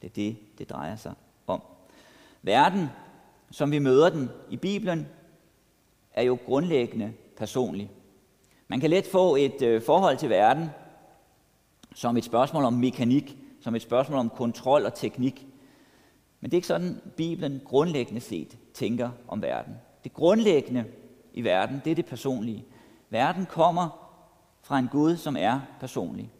Det 0.02 0.08
er 0.08 0.14
det, 0.14 0.36
det 0.58 0.70
drejer 0.70 0.96
sig 0.96 1.14
om. 1.46 1.62
Verden, 2.42 2.88
som 3.50 3.70
vi 3.70 3.78
møder 3.78 4.10
den 4.10 4.30
i 4.50 4.56
Bibelen, 4.56 5.06
er 6.12 6.22
jo 6.22 6.38
grundlæggende 6.46 7.12
personlig. 7.36 7.90
Man 8.68 8.80
kan 8.80 8.90
let 8.90 9.06
få 9.06 9.36
et 9.36 9.62
øh, 9.62 9.82
forhold 9.82 10.16
til 10.16 10.30
verden 10.30 10.70
som 11.94 12.16
et 12.16 12.24
spørgsmål 12.24 12.64
om 12.64 12.72
mekanik, 12.72 13.36
som 13.60 13.74
et 13.74 13.82
spørgsmål 13.82 14.18
om 14.18 14.30
kontrol 14.30 14.86
og 14.86 14.94
teknik. 14.94 15.46
Men 16.40 16.50
det 16.50 16.56
er 16.56 16.58
ikke 16.58 16.66
sådan, 16.68 17.00
Bibelen 17.16 17.60
grundlæggende 17.64 18.20
set 18.20 18.58
tænker 18.74 19.10
om 19.28 19.42
verden. 19.42 19.74
Det 20.04 20.12
grundlæggende 20.12 20.84
i 21.32 21.44
verden, 21.44 21.82
det 21.84 21.90
er 21.90 21.94
det 21.94 22.06
personlige. 22.06 22.64
Verden 23.10 23.46
kommer 23.46 23.88
fra 24.62 24.78
en 24.78 24.88
Gud, 24.88 25.16
som 25.16 25.36
er 25.38 25.60
personlig. 25.80 26.30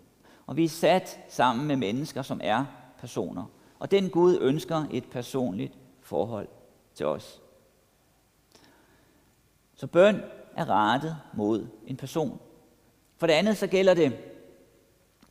Og 0.46 0.56
vi 0.56 0.64
er 0.64 0.68
sat 0.68 1.20
sammen 1.28 1.66
med 1.66 1.76
mennesker, 1.76 2.22
som 2.22 2.40
er 2.44 2.64
personer. 3.00 3.44
Og 3.78 3.90
den 3.90 4.10
Gud 4.10 4.38
ønsker 4.40 4.84
et 4.90 5.04
personligt 5.10 5.78
forhold 6.00 6.48
til 6.94 7.06
os. 7.06 7.40
Så 9.74 9.86
bøn 9.86 10.22
er 10.56 10.70
rettet 10.70 11.16
mod 11.34 11.66
en 11.86 11.96
person. 11.96 12.40
For 13.16 13.26
det 13.26 13.34
andet 13.34 13.56
så 13.56 13.66
gælder 13.66 13.94
det, 13.94 14.16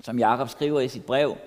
som 0.02 0.20
Jakob 0.20 0.50
skriver 0.50 0.80
i 0.80 0.88
sit 0.88 1.06
brev, 1.06 1.38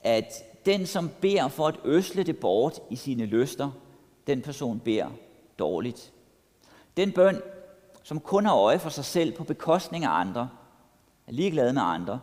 at 0.00 0.32
den, 0.66 0.86
som 0.86 1.10
beder 1.20 1.48
for 1.48 1.66
at 1.68 1.80
øsle 1.84 2.22
det 2.22 2.38
bort 2.38 2.80
i 2.90 2.96
sine 2.96 3.26
lyster, 3.26 3.70
den 4.26 4.42
person 4.42 4.80
beder 4.80 5.10
dårligt. 5.58 6.12
Den 6.96 7.12
bøn, 7.12 7.42
som 8.02 8.20
kun 8.20 8.46
har 8.46 8.56
øje 8.56 8.78
for 8.78 8.90
sig 8.90 9.04
selv 9.04 9.32
på 9.32 9.44
bekostning 9.44 10.04
af 10.04 10.20
andre, 10.20 10.48
er 11.26 11.32
ligeglad 11.32 11.72
med 11.72 11.82
andre, 11.82 12.20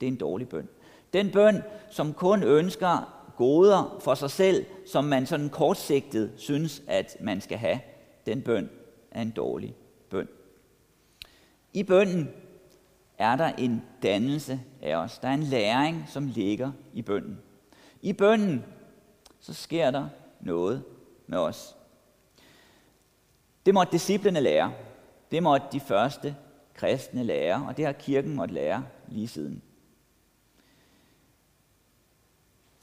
det 0.00 0.06
er 0.06 0.10
en 0.12 0.18
dårlig 0.18 0.48
bøn. 0.48 0.68
Den 1.14 1.30
bøn, 1.30 1.62
som 1.90 2.12
kun 2.12 2.42
ønsker 2.42 3.14
goder 3.36 3.98
for 4.00 4.14
sig 4.14 4.30
selv, 4.30 4.66
som 4.86 5.04
man 5.04 5.26
sådan 5.26 5.48
kortsigtet 5.48 6.32
synes, 6.36 6.82
at 6.88 7.16
man 7.20 7.40
skal 7.40 7.58
have, 7.58 7.80
den 8.26 8.42
bøn 8.42 8.70
er 9.10 9.22
en 9.22 9.30
dårlig 9.30 9.74
bøn. 10.10 10.28
I 11.72 11.82
bønden 11.82 12.30
er 13.18 13.36
der 13.36 13.46
en 13.46 13.82
dannelse 14.02 14.60
af 14.82 14.96
os. 14.96 15.18
Der 15.18 15.28
er 15.28 15.34
en 15.34 15.42
læring, 15.42 16.04
som 16.08 16.26
ligger 16.26 16.72
i 16.92 17.02
bønden. 17.02 17.38
I 18.02 18.12
bønden, 18.12 18.64
så 19.40 19.54
sker 19.54 19.90
der 19.90 20.08
noget 20.40 20.84
med 21.26 21.38
os. 21.38 21.76
Det 23.66 23.74
måtte 23.74 23.92
disciplene 23.92 24.40
lære. 24.40 24.72
Det 25.30 25.42
måtte 25.42 25.66
de 25.72 25.80
første 25.80 26.36
kristne 26.74 27.24
lære, 27.24 27.66
og 27.68 27.76
det 27.76 27.84
har 27.84 27.92
kirken 27.92 28.34
måtte 28.34 28.54
lære 28.54 28.84
lige 29.08 29.28
siden. 29.28 29.62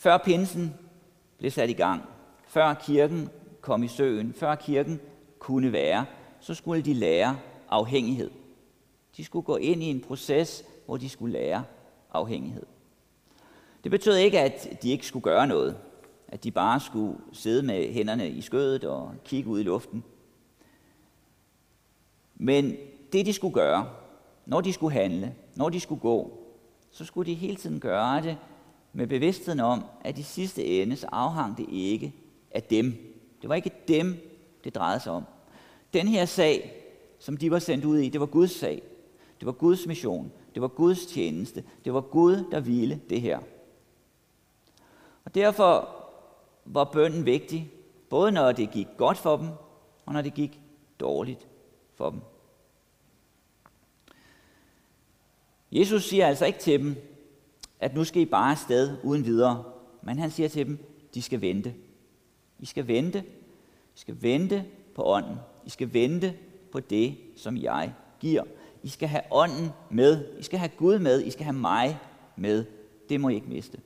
Før 0.02 0.18
pinsen 0.18 0.74
blev 1.38 1.52
sat 1.52 1.70
i 1.70 1.74
gang, 1.74 2.02
før 2.48 2.74
kirken 2.74 3.30
kom 3.62 3.84
i 3.84 3.88
søen, 3.88 4.34
før 4.34 4.56
kirken 4.56 5.00
kunne 5.40 5.72
være, 5.72 6.06
så 6.40 6.54
skulle 6.54 6.82
de 6.82 6.94
lære 6.94 7.40
afhængighed. 7.70 8.32
De 9.18 9.26
skulle 9.26 9.44
gå 9.44 9.56
ind 9.56 9.84
i 9.84 9.86
en 9.86 10.02
proces, 10.02 10.66
hvor 10.86 10.98
de 10.98 11.10
skulle 11.10 11.34
lære 11.34 11.64
afhængighed. 12.14 12.66
Det 13.84 13.92
betød 13.92 14.16
ikke, 14.16 14.40
at 14.40 14.84
de 14.84 14.92
ikke 14.92 15.06
skulle 15.06 15.24
gøre 15.24 15.48
noget. 15.48 15.78
at 16.28 16.44
de 16.44 16.52
bare 16.52 16.80
skulle 16.80 17.18
sidde 17.34 17.64
med 17.64 17.94
hænderne 17.94 18.30
i 18.30 18.42
skødet 18.42 18.84
og 18.84 19.14
kigge 19.26 19.50
ud 19.50 19.60
i 19.60 19.64
luften. 19.64 20.04
Men 22.36 22.76
det 23.14 23.26
de 23.26 23.34
skulle 23.34 23.54
gøre, 23.54 23.90
når 24.46 24.62
de 24.62 24.74
skulle 24.74 24.94
handle, 24.94 25.36
når 25.56 25.70
de 25.70 25.80
skulle 25.80 26.02
gå, 26.02 26.38
så 26.92 27.06
skulle 27.06 27.32
de 27.32 27.36
hele 27.36 27.56
tiden 27.56 27.80
gøre 27.80 28.22
det 28.22 28.38
med 28.94 29.08
bevidstheden 29.08 29.60
om, 29.60 29.84
at 30.02 30.18
i 30.18 30.24
sidste 30.24 30.66
ende 30.66 30.96
så 30.96 31.08
afhang 31.12 31.58
det 31.58 31.66
ikke 31.70 32.14
af 32.52 32.64
dem. 32.64 33.16
Det 33.42 33.50
var 33.50 33.56
ikke 33.56 33.72
dem, 33.88 34.16
det 34.64 34.76
drejede 34.76 35.00
sig 35.00 35.12
om. 35.12 35.24
Den 35.94 36.08
her 36.08 36.26
sag, 36.26 36.84
som 37.20 37.38
de 37.38 37.52
var 37.52 37.60
sendt 37.60 37.86
ud 37.86 37.98
i, 37.98 38.10
det 38.10 38.22
var 38.22 38.26
Guds 38.26 38.52
sag. 38.52 38.82
Det 39.40 39.46
var 39.46 39.52
Guds 39.52 39.88
mission. 39.88 40.32
Det 40.54 40.62
var 40.62 40.68
Guds 40.68 41.06
tjeneste. 41.06 41.64
Det 41.86 41.94
var 41.94 42.02
Gud, 42.02 42.52
der 42.52 42.60
ville 42.60 43.02
det 43.10 43.22
her. 43.22 43.40
Og 45.26 45.36
derfor 45.36 45.90
var 46.66 46.84
bønden 46.84 47.26
vigtig, 47.26 47.72
både 48.10 48.32
når 48.32 48.52
det 48.52 48.72
gik 48.72 48.88
godt 48.98 49.18
for 49.18 49.38
dem, 49.38 49.48
og 50.06 50.14
når 50.14 50.22
det 50.22 50.34
gik 50.34 50.60
dårligt 51.00 51.48
for 51.96 52.10
dem. 52.10 52.20
Jesus 55.72 56.04
siger 56.04 56.28
altså 56.28 56.46
ikke 56.46 56.60
til 56.60 56.80
dem, 56.80 56.96
at 57.82 57.96
nu 57.96 58.04
skal 58.04 58.22
I 58.22 58.26
bare 58.26 58.52
afsted 58.52 58.98
uden 59.04 59.26
videre. 59.26 59.64
Men 60.02 60.20
han 60.20 60.32
siger 60.32 60.50
til 60.50 60.66
dem, 60.66 60.78
de 61.14 61.22
skal 61.22 61.42
vente. 61.42 61.74
I 62.60 62.66
skal 62.66 62.88
vente. 62.88 63.24
I 63.96 64.00
skal 64.00 64.22
vente 64.22 64.66
på 64.96 65.04
ånden. 65.04 65.36
I 65.66 65.70
skal 65.70 65.94
vente 65.94 66.34
på 66.72 66.80
det, 66.80 67.18
som 67.36 67.58
jeg 67.58 67.94
giver. 68.20 68.44
I 68.84 68.90
skal 68.90 69.08
have 69.08 69.24
ånden 69.32 69.70
med. 69.90 70.26
I 70.40 70.44
skal 70.44 70.60
have 70.60 70.72
Gud 70.78 71.00
med. 71.00 71.22
I 71.22 71.30
skal 71.30 71.44
have 71.44 71.58
mig 71.58 72.00
med. 72.36 72.66
Det 73.10 73.22
må 73.22 73.30
I 73.30 73.36
ikke 73.36 73.50
miste. 73.50 73.78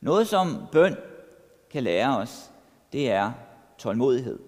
Noget, 0.00 0.28
som 0.28 0.56
bøn 0.72 0.96
kan 1.70 1.82
lære 1.82 2.18
os, 2.18 2.50
det 2.92 3.10
er 3.10 3.32
tålmodighed. 3.78 4.38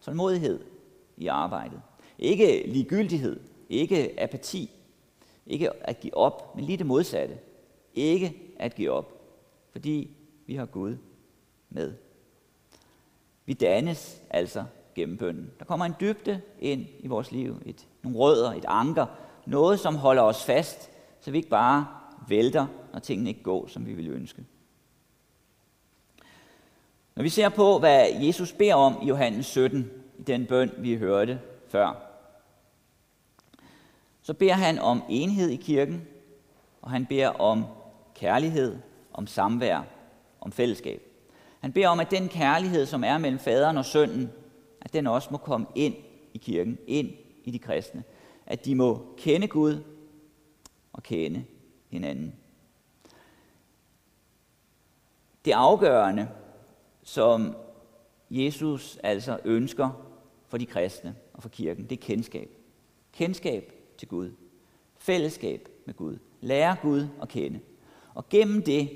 Tålmodighed 0.00 0.60
i 1.16 1.26
arbejdet. 1.26 1.80
Ikke 2.18 2.66
ligegyldighed, 2.66 3.40
ikke 3.68 4.20
apati, 4.20 4.70
ikke 5.46 5.88
at 5.88 6.00
give 6.00 6.16
op, 6.16 6.56
men 6.56 6.64
lige 6.64 6.78
det 6.78 6.86
modsatte. 6.86 7.38
Ikke 7.96 8.54
at 8.58 8.74
give 8.74 8.90
op, 8.90 9.12
fordi 9.72 10.10
vi 10.46 10.54
har 10.54 10.66
Gud 10.66 10.96
med. 11.70 11.94
Vi 13.44 13.52
dannes 13.52 14.22
altså 14.30 14.64
gennem 14.94 15.18
bønden. 15.18 15.50
Der 15.58 15.64
kommer 15.64 15.86
en 15.86 15.94
dybde 16.00 16.40
ind 16.58 16.86
i 16.98 17.06
vores 17.06 17.32
liv, 17.32 17.62
et, 17.66 17.86
nogle 18.02 18.18
rødder, 18.18 18.52
et 18.52 18.64
anker, 18.68 19.06
noget 19.46 19.80
som 19.80 19.96
holder 19.96 20.22
os 20.22 20.44
fast, 20.44 20.90
så 21.20 21.30
vi 21.30 21.36
ikke 21.36 21.48
bare 21.48 21.86
vælter, 22.28 22.66
når 22.92 23.00
tingene 23.00 23.30
ikke 23.30 23.42
går, 23.42 23.66
som 23.66 23.86
vi 23.86 23.92
vil 23.92 24.08
ønske. 24.08 24.44
Når 27.14 27.22
vi 27.22 27.28
ser 27.28 27.48
på, 27.48 27.78
hvad 27.78 28.06
Jesus 28.20 28.52
beder 28.52 28.74
om 28.74 28.98
i 29.02 29.06
Johannes 29.06 29.46
17, 29.46 29.90
i 30.18 30.22
den 30.22 30.46
bøn, 30.46 30.70
vi 30.78 30.96
hørte 30.96 31.40
før, 31.68 32.02
så 34.22 34.34
beder 34.34 34.54
han 34.54 34.78
om 34.78 35.02
enhed 35.08 35.48
i 35.48 35.56
kirken, 35.56 36.08
og 36.82 36.90
han 36.90 37.06
beder 37.06 37.28
om 37.28 37.64
kærlighed, 38.16 38.76
om 39.12 39.26
samvær, 39.26 39.82
om 40.40 40.52
fællesskab. 40.52 41.02
Han 41.60 41.72
beder 41.72 41.88
om, 41.88 42.00
at 42.00 42.10
den 42.10 42.28
kærlighed, 42.28 42.86
som 42.86 43.04
er 43.04 43.18
mellem 43.18 43.38
faderen 43.38 43.76
og 43.76 43.84
sønnen, 43.84 44.30
at 44.80 44.92
den 44.92 45.06
også 45.06 45.28
må 45.30 45.38
komme 45.38 45.66
ind 45.74 45.94
i 46.34 46.38
kirken, 46.38 46.78
ind 46.86 47.10
i 47.44 47.50
de 47.50 47.58
kristne. 47.58 48.04
At 48.46 48.64
de 48.64 48.74
må 48.74 49.14
kende 49.16 49.48
Gud 49.48 49.82
og 50.92 51.02
kende 51.02 51.44
hinanden. 51.88 52.34
Det 55.44 55.52
afgørende, 55.52 56.28
som 57.02 57.56
Jesus 58.30 58.98
altså 59.02 59.38
ønsker 59.44 59.90
for 60.48 60.58
de 60.58 60.66
kristne 60.66 61.14
og 61.34 61.42
for 61.42 61.48
kirken, 61.48 61.84
det 61.84 61.92
er 61.92 62.06
kendskab. 62.06 62.50
Kendskab 63.12 63.72
til 63.98 64.08
Gud. 64.08 64.32
Fællesskab 64.96 65.68
med 65.84 65.94
Gud. 65.94 66.18
Lære 66.40 66.76
Gud 66.82 67.08
at 67.22 67.28
kende. 67.28 67.60
Og 68.16 68.28
gennem 68.28 68.62
det, 68.62 68.90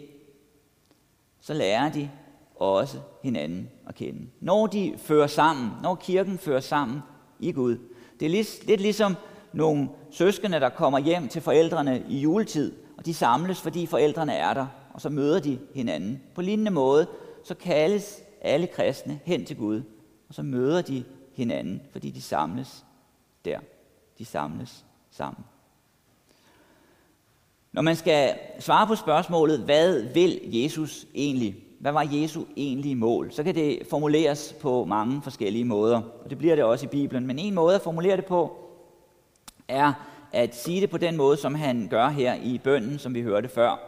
så 1.41 1.55
lærer 1.55 1.93
de 1.93 2.11
også 2.57 2.99
hinanden 3.23 3.71
at 3.87 3.95
kende. 3.95 4.27
Når 4.41 4.67
de 4.67 4.95
fører 4.97 5.27
sammen, 5.27 5.71
når 5.83 5.95
kirken 5.95 6.39
fører 6.39 6.61
sammen 6.61 7.01
i 7.41 7.53
Gud. 7.53 7.79
Det 8.21 8.27
er 8.27 8.31
lidt, 8.31 8.67
lidt 8.67 8.81
ligesom 8.81 9.17
nogle 9.53 9.89
søskende, 10.11 10.61
der 10.61 10.69
kommer 10.69 10.99
hjem 10.99 11.29
til 11.29 11.43
forældrene 11.43 12.05
i 12.09 12.19
juletid, 12.21 12.73
og 12.99 13.07
de 13.07 13.15
samles, 13.15 13.61
fordi 13.61 13.87
forældrene 13.87 14.35
er 14.35 14.55
der, 14.55 14.67
og 14.95 15.01
så 15.01 15.09
møder 15.09 15.41
de 15.41 15.59
hinanden. 15.75 16.23
På 16.35 16.43
lignende 16.43 16.71
måde, 16.71 17.07
så 17.45 17.55
kaldes 17.55 18.23
alle 18.41 18.67
kristne 18.67 19.21
hen 19.25 19.45
til 19.45 19.57
Gud, 19.57 19.83
og 20.29 20.35
så 20.35 20.43
møder 20.43 20.83
de 20.83 21.05
hinanden, 21.35 21.83
fordi 21.93 22.11
de 22.11 22.23
samles 22.23 22.85
der. 23.45 23.61
De 24.19 24.25
samles 24.25 24.85
sammen. 25.11 25.45
Når 27.73 27.83
man 27.83 27.97
skal 27.97 28.35
svare 28.59 28.87
på 28.87 28.95
spørgsmålet, 28.95 29.61
hvad 29.61 30.03
vil 30.15 30.41
Jesus 30.45 31.07
egentlig? 31.15 31.57
Hvad 31.81 31.93
var 31.93 32.09
Jesu 32.13 32.45
egentlige 32.57 32.95
mål? 32.95 33.33
Så 33.33 33.43
kan 33.43 33.55
det 33.55 33.79
formuleres 33.91 34.55
på 34.61 34.85
mange 34.85 35.23
forskellige 35.23 35.65
måder, 35.65 36.03
og 36.25 36.31
det 36.31 36.39
bliver 36.39 36.55
det 36.55 36.65
også 36.65 36.87
i 36.87 36.89
Bibelen. 36.89 37.27
Men 37.27 37.39
en 37.39 37.55
måde 37.55 37.75
at 37.75 37.81
formulere 37.81 38.17
det 38.17 38.25
på, 38.25 38.57
er 39.69 39.93
at 40.33 40.57
sige 40.57 40.81
det 40.81 40.91
på 40.91 40.99
den 40.99 41.17
måde, 41.17 41.37
som 41.37 41.55
han 41.55 41.89
gør 41.91 42.09
her 42.09 42.35
i 42.35 42.61
bønden, 42.65 42.99
som 42.99 43.15
vi 43.15 43.23
hørte 43.23 43.49
før. 43.49 43.81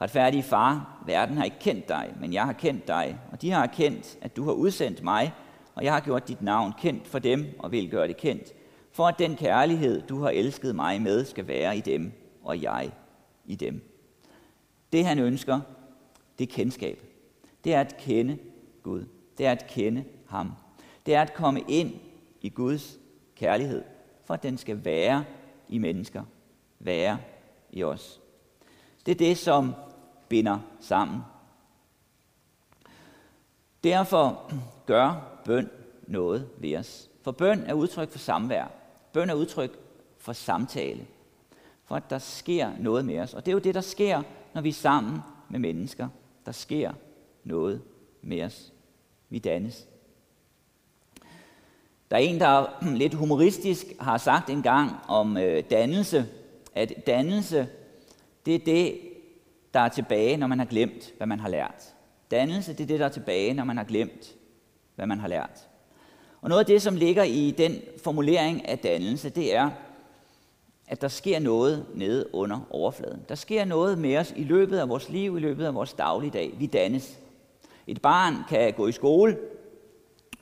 Retfærdige 0.00 0.42
far, 0.42 1.02
verden 1.06 1.36
har 1.36 1.44
ikke 1.44 1.58
kendt 1.60 1.88
dig, 1.88 2.14
men 2.20 2.32
jeg 2.32 2.42
har 2.42 2.52
kendt 2.52 2.88
dig, 2.88 3.18
og 3.32 3.42
de 3.42 3.50
har 3.50 3.66
kendt, 3.66 4.18
at 4.20 4.36
du 4.36 4.44
har 4.44 4.52
udsendt 4.52 5.02
mig, 5.02 5.32
og 5.74 5.84
jeg 5.84 5.92
har 5.92 6.00
gjort 6.00 6.28
dit 6.28 6.42
navn 6.42 6.72
kendt 6.78 7.08
for 7.08 7.18
dem, 7.18 7.46
og 7.58 7.72
vil 7.72 7.90
gøre 7.90 8.08
det 8.08 8.16
kendt, 8.16 8.52
for 8.92 9.06
at 9.06 9.18
den 9.18 9.36
kærlighed, 9.36 10.02
du 10.02 10.22
har 10.22 10.30
elsket 10.30 10.74
mig 10.74 11.02
med, 11.02 11.24
skal 11.24 11.48
være 11.48 11.76
i 11.76 11.80
dem, 11.80 12.12
og 12.44 12.62
jeg 12.62 12.90
i 13.44 13.54
dem. 13.54 13.88
Det 14.92 15.04
han 15.04 15.18
ønsker, 15.18 15.60
det 16.38 16.48
er 16.48 16.52
kendskab. 16.52 17.02
Det 17.64 17.74
er 17.74 17.80
at 17.80 17.96
kende 17.96 18.38
Gud. 18.82 19.04
Det 19.38 19.46
er 19.46 19.52
at 19.52 19.66
kende 19.66 20.04
ham. 20.26 20.52
Det 21.06 21.14
er 21.14 21.22
at 21.22 21.34
komme 21.34 21.60
ind 21.68 21.94
i 22.40 22.48
Guds 22.48 22.98
kærlighed, 23.36 23.84
for 24.24 24.34
at 24.34 24.42
den 24.42 24.58
skal 24.58 24.84
være 24.84 25.24
i 25.68 25.78
mennesker, 25.78 26.24
være 26.78 27.18
i 27.70 27.82
os. 27.82 28.20
Det 29.06 29.12
er 29.12 29.16
det, 29.16 29.38
som 29.38 29.74
binder 30.28 30.58
sammen. 30.80 31.20
Derfor 33.84 34.52
gør 34.86 35.40
bøn 35.44 35.70
noget 36.06 36.48
ved 36.58 36.76
os. 36.76 37.10
For 37.22 37.32
bøn 37.32 37.60
er 37.60 37.74
udtryk 37.74 38.10
for 38.10 38.18
samvær. 38.18 38.66
Bøn 39.12 39.30
er 39.30 39.34
udtryk 39.34 39.78
for 40.18 40.32
samtale. 40.32 41.06
For 41.84 41.96
at 41.96 42.10
der 42.10 42.18
sker 42.18 42.70
noget 42.78 43.04
med 43.04 43.18
os. 43.18 43.34
Og 43.34 43.46
det 43.46 43.52
er 43.52 43.54
jo 43.54 43.58
det, 43.58 43.74
der 43.74 43.80
sker, 43.80 44.22
når 44.54 44.60
vi 44.60 44.68
er 44.68 44.72
sammen 44.72 45.18
med 45.48 45.60
mennesker. 45.60 46.08
Der 46.46 46.52
sker 46.52 46.92
noget 47.44 47.82
med 48.22 48.42
os. 48.42 48.72
Vi 49.28 49.38
dannes. 49.38 49.88
Der 52.10 52.16
er 52.16 52.20
en, 52.20 52.40
der 52.40 52.66
lidt 53.02 53.14
humoristisk 53.14 53.86
har 54.00 54.18
sagt 54.18 54.50
en 54.50 54.62
gang 54.62 54.90
om 55.08 55.36
øh, 55.36 55.62
dannelse, 55.70 56.26
at 56.74 56.92
dannelse, 57.06 57.68
det 58.46 58.54
er 58.54 58.58
det, 58.58 59.00
der 59.74 59.80
er 59.80 59.88
tilbage, 59.88 60.36
når 60.36 60.46
man 60.46 60.58
har 60.58 60.66
glemt, 60.66 61.12
hvad 61.16 61.26
man 61.26 61.40
har 61.40 61.48
lært. 61.48 61.94
Dannelse, 62.30 62.72
det 62.72 62.80
er 62.80 62.86
det, 62.86 63.00
der 63.00 63.06
er 63.06 63.10
tilbage, 63.10 63.54
når 63.54 63.64
man 63.64 63.76
har 63.76 63.84
glemt, 63.84 64.34
hvad 64.94 65.06
man 65.06 65.20
har 65.20 65.28
lært. 65.28 65.68
Og 66.40 66.48
noget 66.48 66.60
af 66.60 66.66
det, 66.66 66.82
som 66.82 66.96
ligger 66.96 67.22
i 67.22 67.50
den 67.50 67.80
formulering 68.04 68.68
af 68.68 68.78
dannelse, 68.78 69.30
det 69.30 69.54
er, 69.54 69.70
at 70.88 71.00
der 71.00 71.08
sker 71.08 71.38
noget 71.38 71.86
nede 71.94 72.34
under 72.34 72.60
overfladen. 72.70 73.20
Der 73.28 73.34
sker 73.34 73.64
noget 73.64 73.98
med 73.98 74.16
os 74.16 74.32
i 74.36 74.44
løbet 74.44 74.78
af 74.78 74.88
vores 74.88 75.08
liv, 75.08 75.36
i 75.36 75.40
løbet 75.40 75.64
af 75.64 75.74
vores 75.74 75.92
dagligdag. 75.92 76.54
Vi 76.58 76.66
dannes. 76.66 77.18
Et 77.86 78.02
barn 78.02 78.34
kan 78.48 78.72
gå 78.72 78.86
i 78.86 78.92
skole 78.92 79.36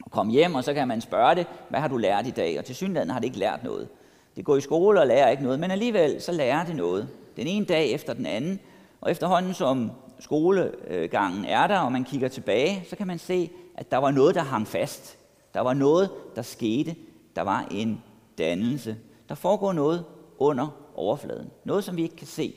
og 0.05 0.11
komme 0.11 0.33
hjem, 0.33 0.55
og 0.55 0.65
så 0.65 0.75
kan 0.75 0.89
man 0.89 1.01
spørge 1.01 1.35
det, 1.35 1.47
hvad 1.69 1.81
har 1.81 1.89
du 1.89 1.97
lært 1.97 2.27
i 2.27 2.31
dag? 2.31 2.59
Og 2.59 2.65
til 2.65 2.75
synligheden 2.75 3.11
har 3.11 3.19
det 3.19 3.27
ikke 3.27 3.39
lært 3.39 3.65
noget. 3.65 3.89
Det 4.37 4.45
går 4.45 4.57
i 4.57 4.61
skole 4.61 5.01
og 5.01 5.07
lærer 5.07 5.31
ikke 5.31 5.43
noget, 5.43 5.61
men 5.61 5.71
alligevel 5.71 6.23
så 6.23 6.33
lærer 6.33 6.67
det 6.67 6.77
noget. 6.77 7.09
Den 7.37 7.47
ene 7.47 7.67
dag 7.67 7.91
efter 7.91 8.13
den 8.13 8.27
anden, 8.27 8.61
og 9.01 9.11
efterhånden 9.11 9.55
som 9.55 9.91
skolegangen 10.21 11.45
er 11.45 11.67
der, 11.67 11.79
og 11.79 11.93
man 11.93 12.05
kigger 12.05 12.29
tilbage, 12.29 12.85
så 12.89 12.97
kan 12.97 13.07
man 13.07 13.19
se, 13.19 13.51
at 13.75 13.91
der 13.91 13.97
var 13.97 14.11
noget, 14.11 14.35
der 14.35 14.41
hang 14.41 14.69
fast. 14.69 15.19
Der 15.55 15.61
var 15.61 15.75
noget, 15.75 16.11
der 16.37 16.43
skete. 16.43 16.95
Der 17.37 17.43
var 17.43 17.69
en 17.71 18.03
dannelse. 18.39 18.97
Der 19.29 19.35
foregår 19.35 19.73
noget 19.73 20.05
under 20.41 20.69
overfladen. 20.95 21.51
Noget, 21.65 21.85
som 21.85 21.97
vi 21.97 22.03
ikke 22.03 22.17
kan 22.17 22.27
se. 22.27 22.55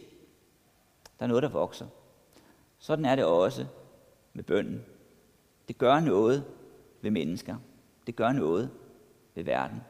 Der 1.20 1.26
er 1.26 1.28
noget, 1.28 1.44
der 1.44 1.50
vokser. 1.50 1.88
Sådan 2.80 3.06
er 3.06 3.16
det 3.16 3.26
også 3.26 3.66
med 4.34 4.44
bønden. 4.44 4.86
Det 5.68 5.78
gør 5.78 6.00
noget 6.00 6.44
ved 7.02 7.12
mennesker. 7.12 7.56
Det 8.08 8.16
gør 8.16 8.32
noget 8.32 8.70
ved 9.36 9.44
verden. 9.44 9.82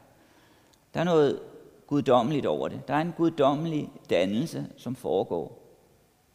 Der 0.94 1.00
er 1.00 1.04
noget 1.04 1.40
guddommeligt 1.88 2.46
over 2.46 2.68
det. 2.68 2.88
Der 2.88 2.94
er 2.94 3.02
en 3.02 3.14
guddommelig 3.18 3.92
dannelse, 4.10 4.68
som 4.78 4.96
foregår 4.96 5.60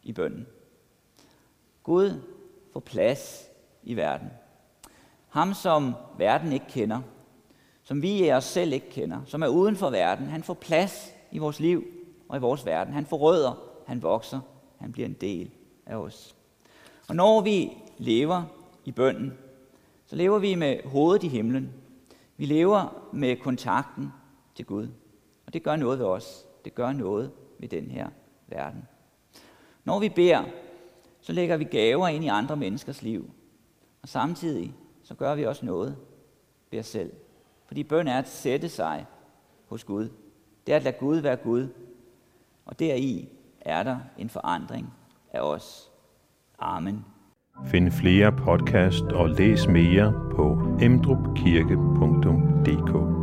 i 0.03 0.13
bønden. 0.13 0.47
Gud 1.83 2.21
får 2.73 2.79
plads 2.79 3.49
i 3.83 3.95
verden. 3.95 4.29
Ham, 5.29 5.53
som 5.53 5.95
verden 6.17 6.51
ikke 6.51 6.65
kender, 6.69 7.01
som 7.83 8.01
vi 8.01 8.25
i 8.25 8.31
os 8.31 8.43
selv 8.43 8.73
ikke 8.73 8.89
kender, 8.89 9.21
som 9.25 9.43
er 9.43 9.47
uden 9.47 9.75
for 9.75 9.89
verden, 9.89 10.27
han 10.27 10.43
får 10.43 10.53
plads 10.53 11.13
i 11.31 11.37
vores 11.37 11.59
liv 11.59 11.83
og 12.29 12.37
i 12.37 12.39
vores 12.39 12.65
verden. 12.65 12.93
Han 12.93 13.05
får 13.05 13.17
rødder, 13.17 13.63
han 13.85 14.01
vokser, 14.01 14.39
han 14.77 14.91
bliver 14.91 15.07
en 15.07 15.13
del 15.13 15.51
af 15.85 15.95
os. 15.95 16.35
Og 17.07 17.15
når 17.15 17.41
vi 17.41 17.77
lever 17.97 18.43
i 18.85 18.91
bønden, 18.91 19.37
så 20.05 20.15
lever 20.15 20.39
vi 20.39 20.55
med 20.55 20.83
hovedet 20.85 21.23
i 21.23 21.27
himlen. 21.27 21.73
Vi 22.37 22.45
lever 22.45 23.09
med 23.13 23.35
kontakten 23.35 24.13
til 24.55 24.65
Gud. 24.65 24.87
Og 25.45 25.53
det 25.53 25.63
gør 25.63 25.75
noget 25.75 25.99
ved 25.99 26.05
os. 26.05 26.45
Det 26.65 26.75
gør 26.75 26.91
noget 26.91 27.31
ved 27.59 27.69
den 27.69 27.91
her 27.91 28.09
verden. 28.47 28.87
Når 29.83 29.99
vi 29.99 30.09
beder, 30.09 30.43
så 31.21 31.33
lægger 31.33 31.57
vi 31.57 31.63
gaver 31.63 32.07
ind 32.07 32.23
i 32.23 32.27
andre 32.27 32.55
menneskers 32.55 33.01
liv. 33.01 33.29
Og 34.01 34.09
samtidig 34.09 34.73
så 35.03 35.15
gør 35.15 35.35
vi 35.35 35.45
også 35.45 35.65
noget 35.65 35.97
ved 36.71 36.79
os 36.79 36.87
selv. 36.87 37.11
Fordi 37.65 37.83
bøn 37.83 38.07
er 38.07 38.17
at 38.17 38.29
sætte 38.29 38.69
sig 38.69 39.05
hos 39.65 39.83
Gud. 39.83 40.09
Det 40.69 40.73
er 40.73 40.77
at 40.77 40.83
lade 40.83 40.95
Gud 40.99 41.17
være 41.17 41.35
Gud. 41.35 41.67
Og 42.65 42.79
deri 42.79 43.29
er 43.61 43.83
der 43.83 43.97
en 44.17 44.29
forandring 44.29 44.93
af 45.33 45.39
os. 45.39 45.91
Amen. 46.59 47.05
Find 47.65 47.91
flere 47.91 48.31
podcast 48.31 49.03
og 49.03 49.29
læs 49.29 49.67
mere 49.67 50.13
på 50.35 50.61
emdrupkirke.dk 50.81 53.18